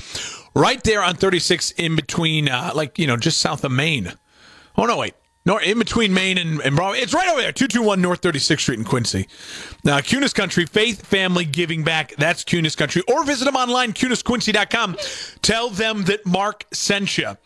[0.55, 4.13] Right there on 36 in between, uh, like, you know, just south of Main.
[4.77, 5.15] Oh, no, wait.
[5.45, 7.01] No, in between Main and, and Broadway.
[7.01, 9.29] It's right over there, 221 North 36th Street in Quincy.
[9.83, 12.15] Now, Kunes Country, faith, family, giving back.
[12.17, 13.03] That's Kunes Country.
[13.09, 14.97] Or visit them online, kunesquincy.com.
[15.43, 17.37] Tell them that Mark sent you.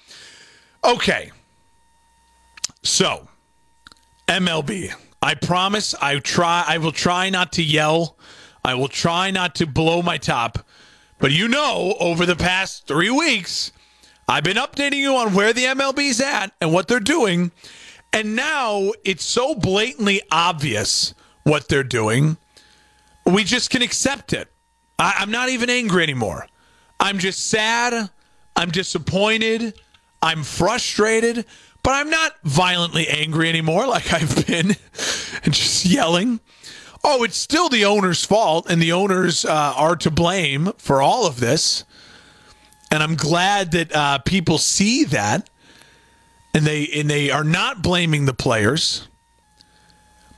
[0.84, 1.30] Okay.
[2.82, 3.28] So,
[4.28, 4.92] MLB.
[5.22, 8.16] I promise I try I will try not to yell.
[8.64, 10.58] I will try not to blow my top.
[11.18, 13.72] But you know, over the past 3 weeks,
[14.28, 17.52] I've been updating you on where the MLB's at and what they're doing.
[18.12, 22.36] And now it's so blatantly obvious what they're doing.
[23.24, 24.52] We just can accept it.
[24.98, 26.46] I, am not even angry anymore.
[26.98, 28.10] I'm just sad.
[28.56, 29.74] I'm disappointed.
[30.22, 31.44] I'm frustrated
[31.86, 34.70] but I'm not violently angry anymore like I've been
[35.44, 36.40] and just yelling.
[37.04, 41.28] Oh, it's still the owner's fault, and the owners uh, are to blame for all
[41.28, 41.84] of this.
[42.90, 45.48] And I'm glad that uh, people see that,
[46.52, 49.06] and they and they are not blaming the players.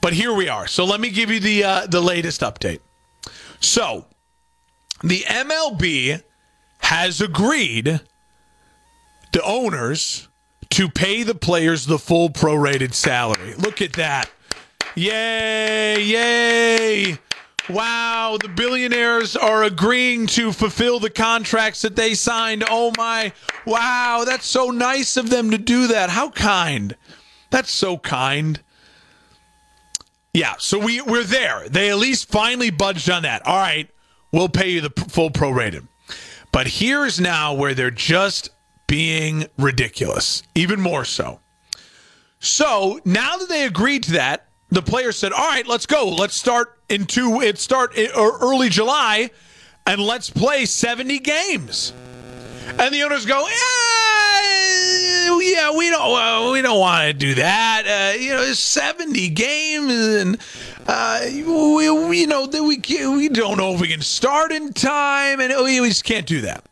[0.02, 0.66] But here we are.
[0.66, 2.80] So let me give you the uh, the latest update.
[3.58, 4.04] So
[5.02, 6.22] the MLB
[6.80, 8.02] has agreed
[9.32, 10.27] the owners
[10.70, 13.54] to pay the players the full prorated salary.
[13.54, 14.30] Look at that.
[14.94, 17.18] Yay, yay.
[17.68, 22.64] Wow, the billionaires are agreeing to fulfill the contracts that they signed.
[22.68, 23.32] Oh my,
[23.66, 26.08] wow, that's so nice of them to do that.
[26.08, 26.96] How kind.
[27.50, 28.60] That's so kind.
[30.32, 31.68] Yeah, so we, we're there.
[31.68, 33.46] They at least finally budged on that.
[33.46, 33.90] All right,
[34.32, 35.86] we'll pay you the full prorated.
[36.52, 38.48] But here's now where they're just
[38.88, 41.38] being ridiculous, even more so.
[42.40, 46.08] So now that they agreed to that, the players said, "All right, let's go.
[46.08, 47.58] Let's start into it.
[47.58, 49.30] Start early July,
[49.86, 51.92] and let's play 70 games."
[52.78, 57.84] And the owners go, "Yeah, yeah, we don't, uh, we don't want to do that.
[57.86, 60.38] Uh, you know, it's 70 games, and
[60.86, 65.40] uh, we, we, you know, we we don't know if we can start in time,
[65.40, 66.67] and we just can't do that."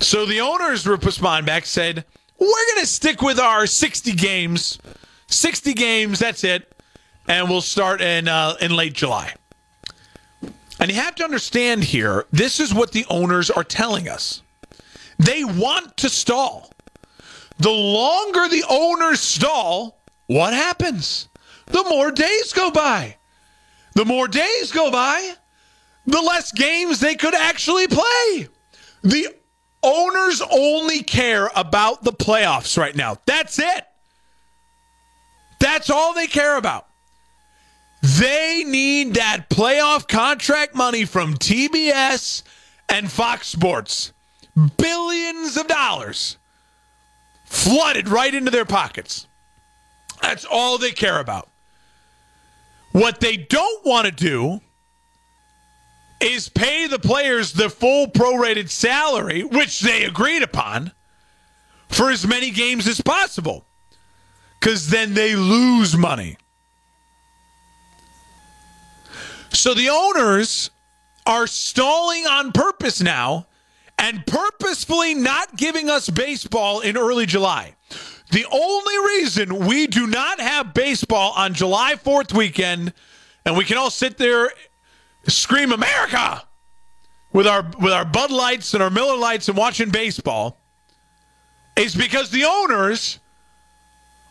[0.00, 2.04] So the owners respond back said,
[2.38, 4.78] "We're going to stick with our 60 games."
[5.32, 6.70] 60 games, that's it.
[7.26, 9.34] And we'll start in uh, in late July.
[10.80, 14.42] And you have to understand here, this is what the owners are telling us.
[15.18, 16.72] They want to stall.
[17.58, 21.28] The longer the owners stall, what happens?
[21.66, 23.16] The more days go by.
[23.94, 25.34] The more days go by,
[26.06, 28.48] the less games they could actually play.
[29.02, 29.28] The
[29.82, 33.16] owners only care about the playoffs right now.
[33.26, 33.86] That's it.
[35.58, 36.86] That's all they care about.
[38.02, 42.42] They need that playoff contract money from TBS
[42.88, 44.12] and Fox Sports.
[44.76, 46.36] Billions of dollars
[47.46, 49.28] flooded right into their pockets.
[50.20, 51.48] That's all they care about.
[52.92, 54.60] What they don't want to do
[56.22, 60.92] is pay the players the full prorated salary, which they agreed upon,
[61.88, 63.64] for as many games as possible
[64.58, 66.36] because then they lose money.
[69.50, 70.70] So the owners
[71.26, 73.46] are stalling on purpose now
[73.98, 77.74] and purposefully not giving us baseball in early July.
[78.30, 82.92] The only reason we do not have baseball on July 4th weekend
[83.44, 84.50] and we can all sit there
[85.28, 86.42] scream America
[87.32, 90.58] with our with our Bud Lights and our Miller Lights and watching baseball
[91.76, 93.18] is because the owners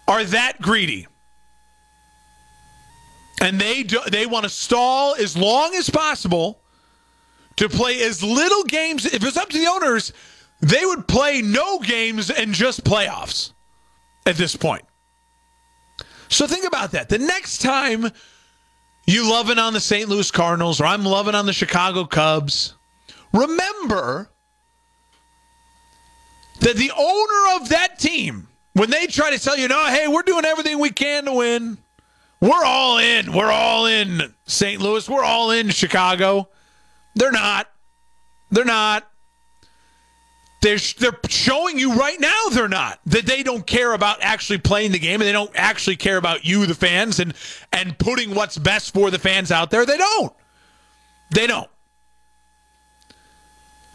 [0.08, 1.08] are that greedy.
[3.42, 6.62] And they do, they want to stall as long as possible
[7.56, 9.06] to play as little games.
[9.06, 10.14] If it's up to the owners,
[10.60, 13.54] they would play no games and just playoffs
[14.28, 14.84] at this point.
[16.30, 17.10] So think about that.
[17.10, 18.12] The next time
[19.06, 20.08] you loving on the St.
[20.10, 22.76] Louis Cardinals or I'm loving on the Chicago Cubs,
[23.34, 24.30] remember
[26.60, 30.22] that the owner of that team when they try to tell you, no, hey, we're
[30.22, 31.78] doing everything we can to win.
[32.40, 33.34] We're all in.
[33.34, 34.82] We're all in St.
[34.82, 35.08] Louis.
[35.10, 36.50] We're all in Chicago.
[37.16, 37.70] They're not.
[38.50, 39.11] They're not.
[40.62, 43.00] They're, they're showing you right now they're not.
[43.08, 46.46] That they don't care about actually playing the game and they don't actually care about
[46.46, 47.34] you, the fans, and,
[47.74, 49.86] and putting what's best for the fans out there.
[49.86, 50.34] They don't.
[51.32, 51.70] They don't.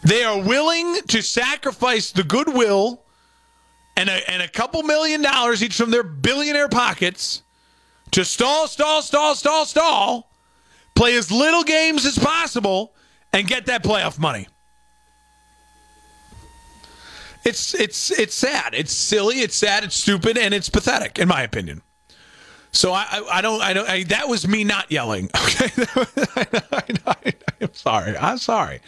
[0.03, 3.01] They are willing to sacrifice the goodwill
[3.95, 7.43] and a, and a couple million dollars each from their billionaire pockets
[8.11, 10.31] to stall, stall, stall, stall, stall,
[10.95, 12.93] play as little games as possible,
[13.33, 14.47] and get that playoff money.
[17.47, 18.73] It's it's it's sad.
[18.73, 19.39] It's silly.
[19.39, 19.85] It's sad.
[19.85, 21.81] It's stupid, and it's pathetic, in my opinion.
[22.71, 25.29] So I, I, I don't I don't I, that was me not yelling.
[25.47, 25.71] Okay,
[27.07, 28.17] I, am sorry.
[28.17, 28.81] I'm sorry.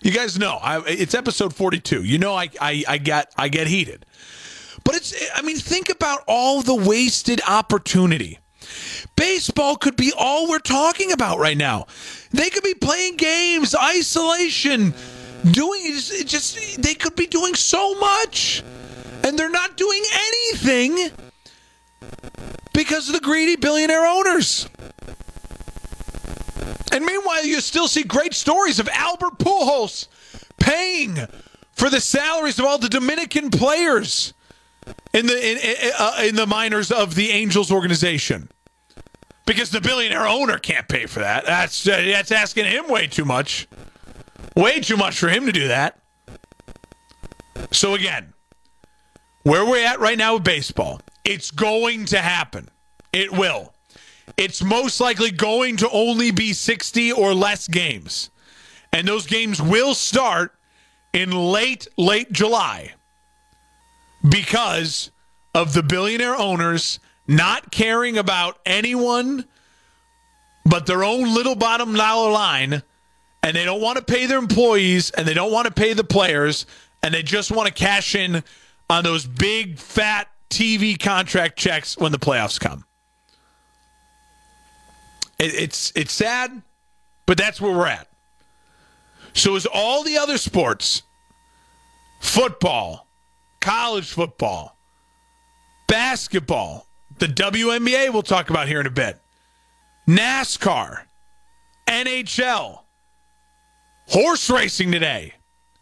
[0.00, 2.04] You guys know I, it's episode 42.
[2.04, 4.06] You know I, I I get I get heated.
[4.84, 8.38] But it's, I mean, think about all the wasted opportunity.
[9.16, 11.86] Baseball could be all we're talking about right now.
[12.30, 14.94] They could be playing games, isolation,
[15.50, 18.62] doing it just, they could be doing so much.
[19.22, 21.10] And they're not doing anything
[22.72, 24.68] because of the greedy billionaire owners.
[26.92, 30.08] And meanwhile, you still see great stories of Albert Pujols
[30.58, 31.16] paying
[31.72, 34.32] for the salaries of all the Dominican players
[35.12, 38.50] in the in, uh, in the minors of the Angels organization
[39.46, 41.46] because the billionaire owner can't pay for that.
[41.46, 43.66] That's uh, that's asking him way too much.
[44.56, 45.98] Way too much for him to do that.
[47.70, 48.32] So again,
[49.42, 52.68] where we're at right now with baseball, it's going to happen.
[53.12, 53.72] It will.
[54.36, 58.30] It's most likely going to only be 60 or less games.
[58.92, 60.52] And those games will start
[61.12, 62.92] in late, late July
[64.28, 65.10] because
[65.54, 69.44] of the billionaire owners not caring about anyone
[70.64, 72.82] but their own little bottom dollar line.
[73.44, 76.02] And they don't want to pay their employees and they don't want to pay the
[76.02, 76.64] players.
[77.02, 78.42] And they just want to cash in
[78.88, 82.84] on those big, fat TV contract checks when the playoffs come.
[85.38, 86.62] It, it's it's sad,
[87.26, 88.08] but that's where we're at.
[89.34, 91.02] So is all the other sports,
[92.20, 93.08] football,
[93.60, 94.78] college football,
[95.88, 96.86] basketball,
[97.18, 99.20] the WNBA we'll talk about here in a bit,
[100.06, 101.02] NASCAR,
[101.88, 102.83] NHL,
[104.08, 105.34] horse racing today,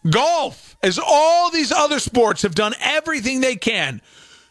[0.08, 4.00] golf, as all these other sports have done everything they can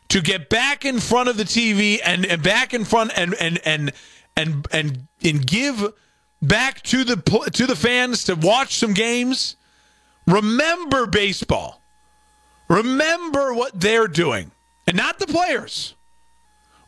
[0.09, 3.59] to get back in front of the TV and, and back in front and and
[3.65, 3.91] and
[4.35, 5.93] and and and give
[6.41, 7.15] back to the
[7.53, 9.55] to the fans to watch some games.
[10.27, 11.81] Remember baseball.
[12.69, 14.51] Remember what they're doing,
[14.87, 15.95] and not the players.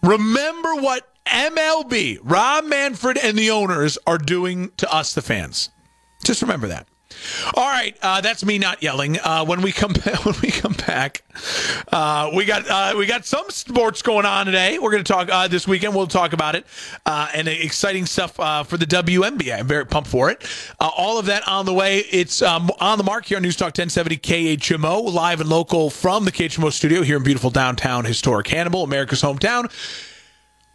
[0.01, 5.69] Remember what MLB, Rob Manfred, and the owners are doing to us, the fans.
[6.23, 6.87] Just remember that.
[7.53, 9.19] All right, uh, that's me not yelling.
[9.19, 9.93] Uh, when we come
[10.23, 11.23] when we come back,
[11.91, 14.79] uh, we got uh, we got some sports going on today.
[14.79, 15.95] We're going to talk uh, this weekend.
[15.95, 16.65] We'll talk about it
[17.05, 18.35] uh, and exciting stuff
[18.67, 19.59] for the WNBA.
[19.59, 20.43] I'm very pumped for it.
[20.79, 21.99] all of that on the way.
[21.99, 26.25] It's um, on the mark here on News Talk 1070 KHMO, live and local from
[26.25, 29.71] the KHMO studio here in beautiful downtown historic Hannibal, America's hometown.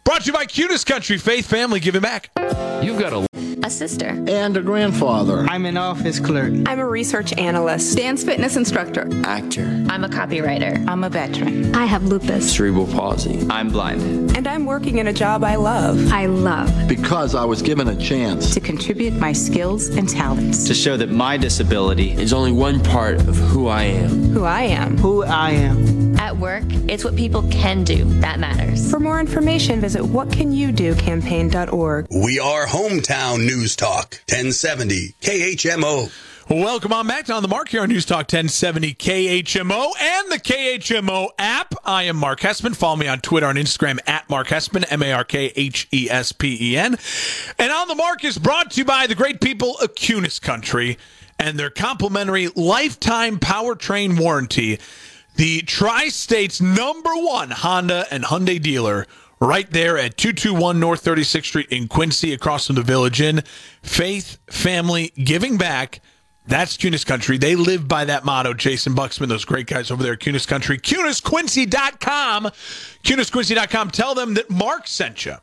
[0.09, 2.31] Brought to you by Kunes Country Faith Family Giving Back.
[2.81, 3.27] You've got a
[3.63, 5.45] a sister, and a grandfather.
[5.47, 6.51] I'm an office clerk.
[6.65, 9.85] I'm a research analyst, dance fitness instructor, actor.
[9.89, 10.87] I'm a copywriter.
[10.87, 11.75] I'm a veteran.
[11.75, 13.45] I have lupus, cerebral palsy.
[13.49, 14.35] I'm blind.
[14.35, 16.11] And I'm working in a job I love.
[16.11, 16.87] I love.
[16.87, 20.65] Because I was given a chance to contribute my skills and talents.
[20.67, 24.31] To show that my disability is only one part of who I am.
[24.31, 24.97] Who I am.
[24.97, 26.17] Who I am.
[26.17, 28.89] At work, it's what people can do that matters.
[28.89, 32.07] For more information, visit whatcanyoudocampaign.org.
[32.11, 36.11] We are Hometown News Talk, 1070 KHMO.
[36.49, 40.39] Welcome on back to On the Mark here on News Talk 1070 KHMO and the
[40.39, 41.75] KHMO app.
[41.85, 42.75] I am Mark Hespen.
[42.75, 46.09] Follow me on Twitter and Instagram at Mark Hespen, M A R K H E
[46.09, 46.97] S P E N.
[47.59, 50.97] And On the Mark is brought to you by the great people of Kunes Country
[51.37, 54.79] and their complimentary lifetime powertrain warranty.
[55.35, 59.05] The Tri State's number one Honda and Hyundai dealer
[59.39, 63.43] right there at 221 North 36th Street in Quincy, across from the Village Inn.
[63.81, 66.01] Faith, family, giving back.
[66.45, 67.37] That's Kunes Country.
[67.37, 68.53] They live by that motto.
[68.53, 70.79] Jason Buxman, those great guys over there at Kunes Country.
[70.79, 72.45] KunesQuincy.com.
[73.03, 73.91] KunesQuincy.com.
[73.91, 75.35] Tell them that Mark sent you.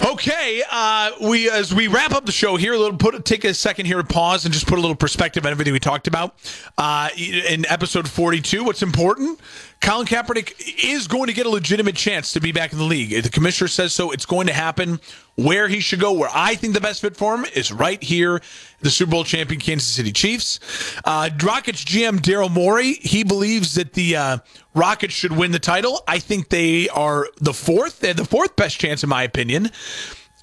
[0.00, 3.52] Okay, uh, we as we wrap up the show here, a little put take a
[3.52, 6.36] second here to pause and just put a little perspective on everything we talked about
[6.78, 8.62] uh, in episode forty two.
[8.62, 9.40] What's important?
[9.80, 13.12] Colin Kaepernick is going to get a legitimate chance to be back in the league.
[13.12, 15.00] If the commissioner says so, it's going to happen.
[15.36, 18.42] Where he should go, where I think the best fit for him is right here,
[18.80, 20.58] the Super Bowl champion Kansas City Chiefs.
[21.04, 24.38] Uh, Rockets GM Daryl Morey, he believes that the uh,
[24.74, 26.02] Rockets should win the title.
[26.08, 28.00] I think they are the fourth.
[28.00, 29.70] They're the fourth best chance, in my opinion.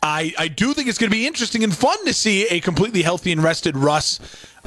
[0.06, 3.02] I, I do think it's going to be interesting and fun to see a completely
[3.02, 4.20] healthy and rested Russ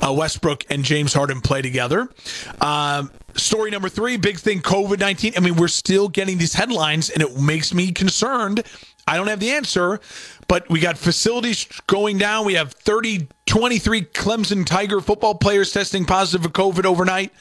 [0.04, 2.08] uh, Westbrook and James Harden play together.
[2.60, 5.34] Um, story number three, big thing COVID 19.
[5.36, 8.64] I mean, we're still getting these headlines, and it makes me concerned.
[9.06, 10.00] I don't have the answer,
[10.48, 12.44] but we got facilities going down.
[12.44, 17.32] We have 30, 23 Clemson Tiger football players testing positive for COVID overnight.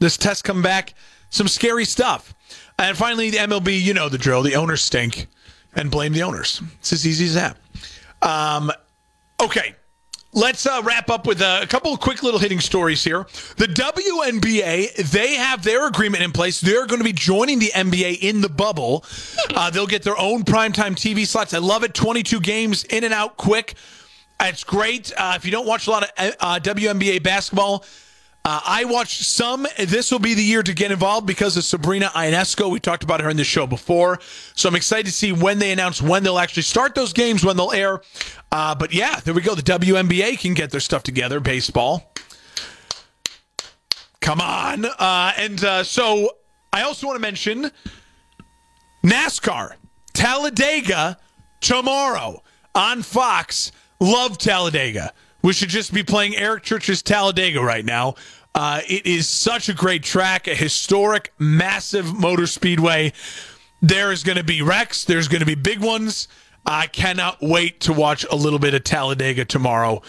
[0.00, 0.94] This test come back.
[1.30, 2.34] Some scary stuff.
[2.78, 4.42] And finally, the MLB, you know the drill.
[4.42, 5.28] The owners stink
[5.76, 6.60] and blame the owners.
[6.80, 7.56] It's as easy as that.
[8.22, 8.72] Um,
[9.40, 9.74] okay.
[10.32, 13.26] Let's uh, wrap up with a, a couple of quick little hitting stories here.
[13.56, 16.60] The WNBA, they have their agreement in place.
[16.60, 19.02] They're going to be joining the NBA in the bubble.
[19.54, 21.54] Uh, they'll get their own primetime TV slots.
[21.54, 21.94] I love it.
[21.94, 23.76] 22 games in and out quick.
[24.38, 25.10] It's great.
[25.16, 27.84] Uh, if you don't watch a lot of uh, WNBA basketball,
[28.46, 29.66] uh, I watched some.
[29.76, 32.70] This will be the year to get involved because of Sabrina Ionescu.
[32.70, 34.20] We talked about her in the show before.
[34.54, 37.56] So I'm excited to see when they announce when they'll actually start those games, when
[37.56, 38.02] they'll air.
[38.52, 39.56] Uh, but yeah, there we go.
[39.56, 41.40] The WNBA can get their stuff together.
[41.40, 42.12] Baseball.
[44.20, 44.84] Come on.
[44.84, 46.30] Uh, and uh, so
[46.72, 47.72] I also want to mention
[49.04, 49.72] NASCAR,
[50.12, 51.18] Talladega
[51.60, 52.44] tomorrow
[52.76, 53.72] on Fox.
[53.98, 55.12] Love Talladega.
[55.46, 58.16] We should just be playing Eric Church's Talladega right now.
[58.56, 63.12] Uh, it is such a great track, a historic, massive motor speedway.
[63.82, 65.04] there is going to be wrecks.
[65.04, 66.26] There's going to be big ones.
[66.64, 70.00] I cannot wait to watch a little bit of Talladega tomorrow.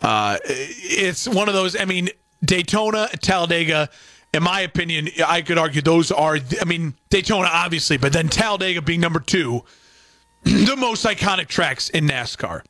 [0.00, 1.74] Uh, it's one of those.
[1.74, 2.10] I mean,
[2.44, 3.90] Daytona, Talladega.
[4.32, 6.38] In my opinion, I could argue those are.
[6.60, 9.64] I mean, Daytona obviously, but then Talladega being number two,
[10.44, 12.62] the most iconic tracks in NASCAR.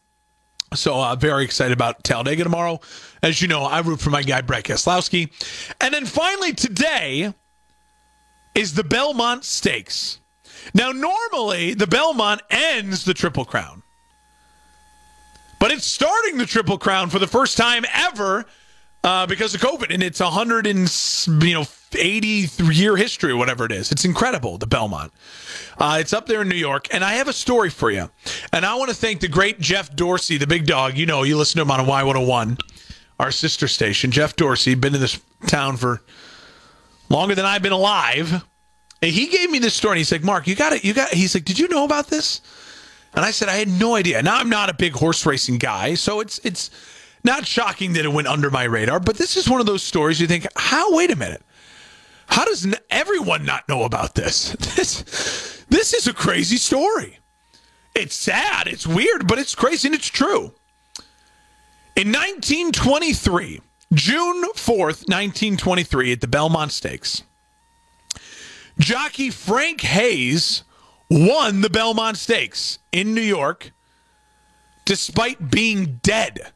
[0.74, 2.80] So uh, very excited about Talladega tomorrow.
[3.22, 5.30] As you know, I root for my guy Brett Keselowski.
[5.80, 7.32] And then finally today
[8.54, 10.20] is the Belmont Stakes.
[10.74, 13.82] Now, normally the Belmont ends the Triple Crown,
[15.60, 18.46] but it's starting the Triple Crown for the first time ever
[19.04, 20.92] uh, because of COVID, and it's a hundred and
[21.44, 21.64] you know
[21.94, 23.92] eighty year history, or whatever it is.
[23.92, 25.12] It's incredible, the Belmont.
[25.78, 28.10] Uh, it's up there in New York, and I have a story for you.
[28.52, 30.96] And I want to thank the great Jeff Dorsey, the big dog.
[30.96, 32.58] You know, you listen to him on a Y101,
[33.20, 34.10] our sister station.
[34.10, 36.02] Jeff Dorsey, been in this town for
[37.08, 38.44] longer than I've been alive.
[39.02, 39.92] And he gave me this story.
[39.92, 40.84] And he's like, Mark, you got it.
[40.84, 41.10] You got.
[41.10, 42.40] He's like, did you know about this?
[43.14, 44.22] And I said, I had no idea.
[44.22, 46.70] Now I'm not a big horse racing guy, so it's it's
[47.24, 49.00] not shocking that it went under my radar.
[49.00, 50.94] But this is one of those stories you think, how?
[50.94, 51.42] Wait a minute.
[52.28, 54.56] How does everyone not know about this?
[54.76, 57.18] This this is a crazy story.
[57.94, 60.54] It's sad, it's weird, but it's crazy and it's true.
[61.96, 63.60] In 1923,
[63.94, 67.22] June 4th, 1923, at the Belmont Stakes,
[68.78, 70.62] jockey Frank Hayes
[71.10, 73.72] won the Belmont Stakes in New York
[74.84, 76.52] despite being dead.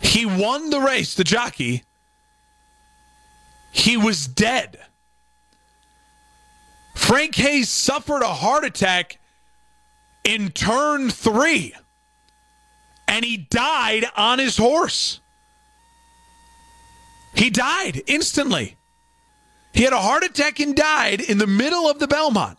[0.00, 1.84] He won the race, the jockey.
[3.72, 4.78] He was dead.
[6.94, 9.18] Frank Hayes suffered a heart attack
[10.24, 11.74] in turn three,
[13.08, 15.20] and he died on his horse.
[17.34, 18.76] He died instantly.
[19.72, 22.58] He had a heart attack and died in the middle of the Belmont.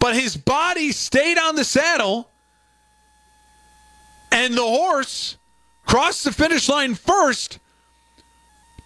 [0.00, 2.30] But his body stayed on the saddle,
[4.32, 5.36] and the horse
[5.84, 7.58] crossed the finish line first,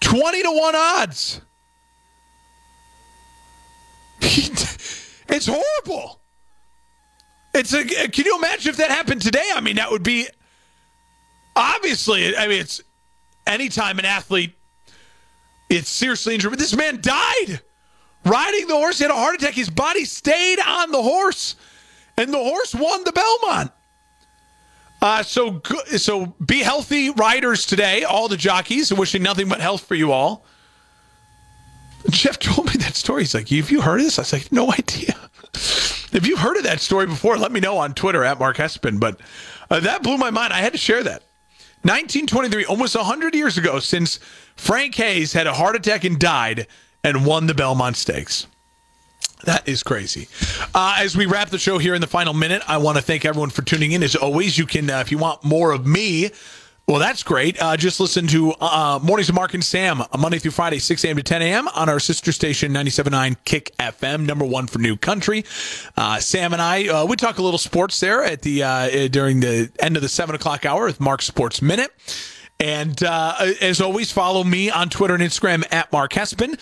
[0.07, 1.41] 20 to 1 odds.
[4.21, 6.21] it's horrible.
[7.55, 7.81] It's a.
[7.81, 9.51] Uh, can you imagine if that happened today?
[9.55, 10.27] I mean, that would be
[11.55, 12.37] obviously.
[12.37, 12.83] I mean, it's
[13.47, 14.57] anytime an athlete
[15.69, 17.61] it's seriously injured, but this man died
[18.25, 18.99] riding the horse.
[18.99, 19.55] He had a heart attack.
[19.55, 21.57] His body stayed on the horse,
[22.17, 23.73] and the horse won the Belmont.
[25.03, 25.61] Uh, so
[25.97, 28.93] so be healthy riders today, all the jockeys.
[28.93, 30.45] Wishing nothing but health for you all.
[32.11, 33.23] Jeff told me that story.
[33.23, 35.15] He's like, "Have you heard of this?" I was like, "No idea."
[35.55, 38.99] if you've heard of that story before, let me know on Twitter at Mark Hespen.
[38.99, 39.21] But
[39.71, 40.53] uh, that blew my mind.
[40.53, 41.23] I had to share that.
[41.83, 44.19] 1923, almost 100 years ago, since
[44.57, 46.67] Frank Hayes had a heart attack and died
[47.05, 48.47] and won the Belmont Stakes.
[49.45, 50.29] That is crazy.
[50.75, 53.25] Uh, as we wrap the show here in the final minute, I want to thank
[53.25, 54.03] everyone for tuning in.
[54.03, 56.31] As always, you can, uh, if you want more of me,
[56.89, 57.61] well, that's great.
[57.61, 61.05] Uh, just listen to uh, Mornings of Mark and Sam uh, Monday through Friday, 6
[61.05, 61.17] a.m.
[61.17, 61.67] to 10 a.m.
[61.69, 65.45] on our sister station, 97.9 Kick FM, number one for New Country.
[65.97, 69.41] Uh, Sam and I, uh, we talk a little sports there at the uh, during
[69.41, 71.91] the end of the 7 o'clock hour with Mark Sports Minute.
[72.61, 76.57] And as always, follow me on Twitter and Instagram at Mark Hespen.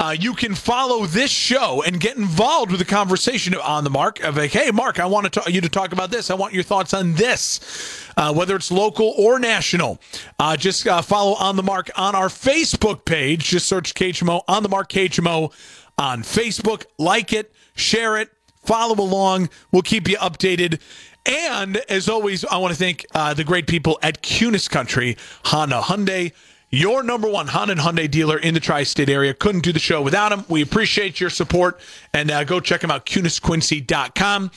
[0.00, 4.22] Uh, you can follow this show and get involved with the conversation on the mark
[4.24, 6.30] of like, hey, Mark, I want to talk, you to talk about this.
[6.30, 10.00] I want your thoughts on this, uh, whether it's local or national.
[10.38, 13.44] Uh, just uh, follow on the mark on our Facebook page.
[13.44, 15.52] Just search KHMO on the mark KHMO
[15.96, 16.86] on Facebook.
[16.98, 18.30] Like it, share it,
[18.64, 19.48] follow along.
[19.70, 20.80] We'll keep you updated.
[21.24, 25.16] And as always, I want to thank uh, the great people at Kunes Country
[25.46, 26.32] Honda Hyundai
[26.74, 29.34] your number one Honda Hyundai dealer in the tri-state area.
[29.34, 30.44] Couldn't do the show without him.
[30.48, 31.80] We appreciate your support,
[32.12, 34.50] and uh, go check them out, KunesQuincy.com.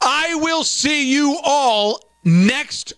[0.00, 2.92] I will see you all next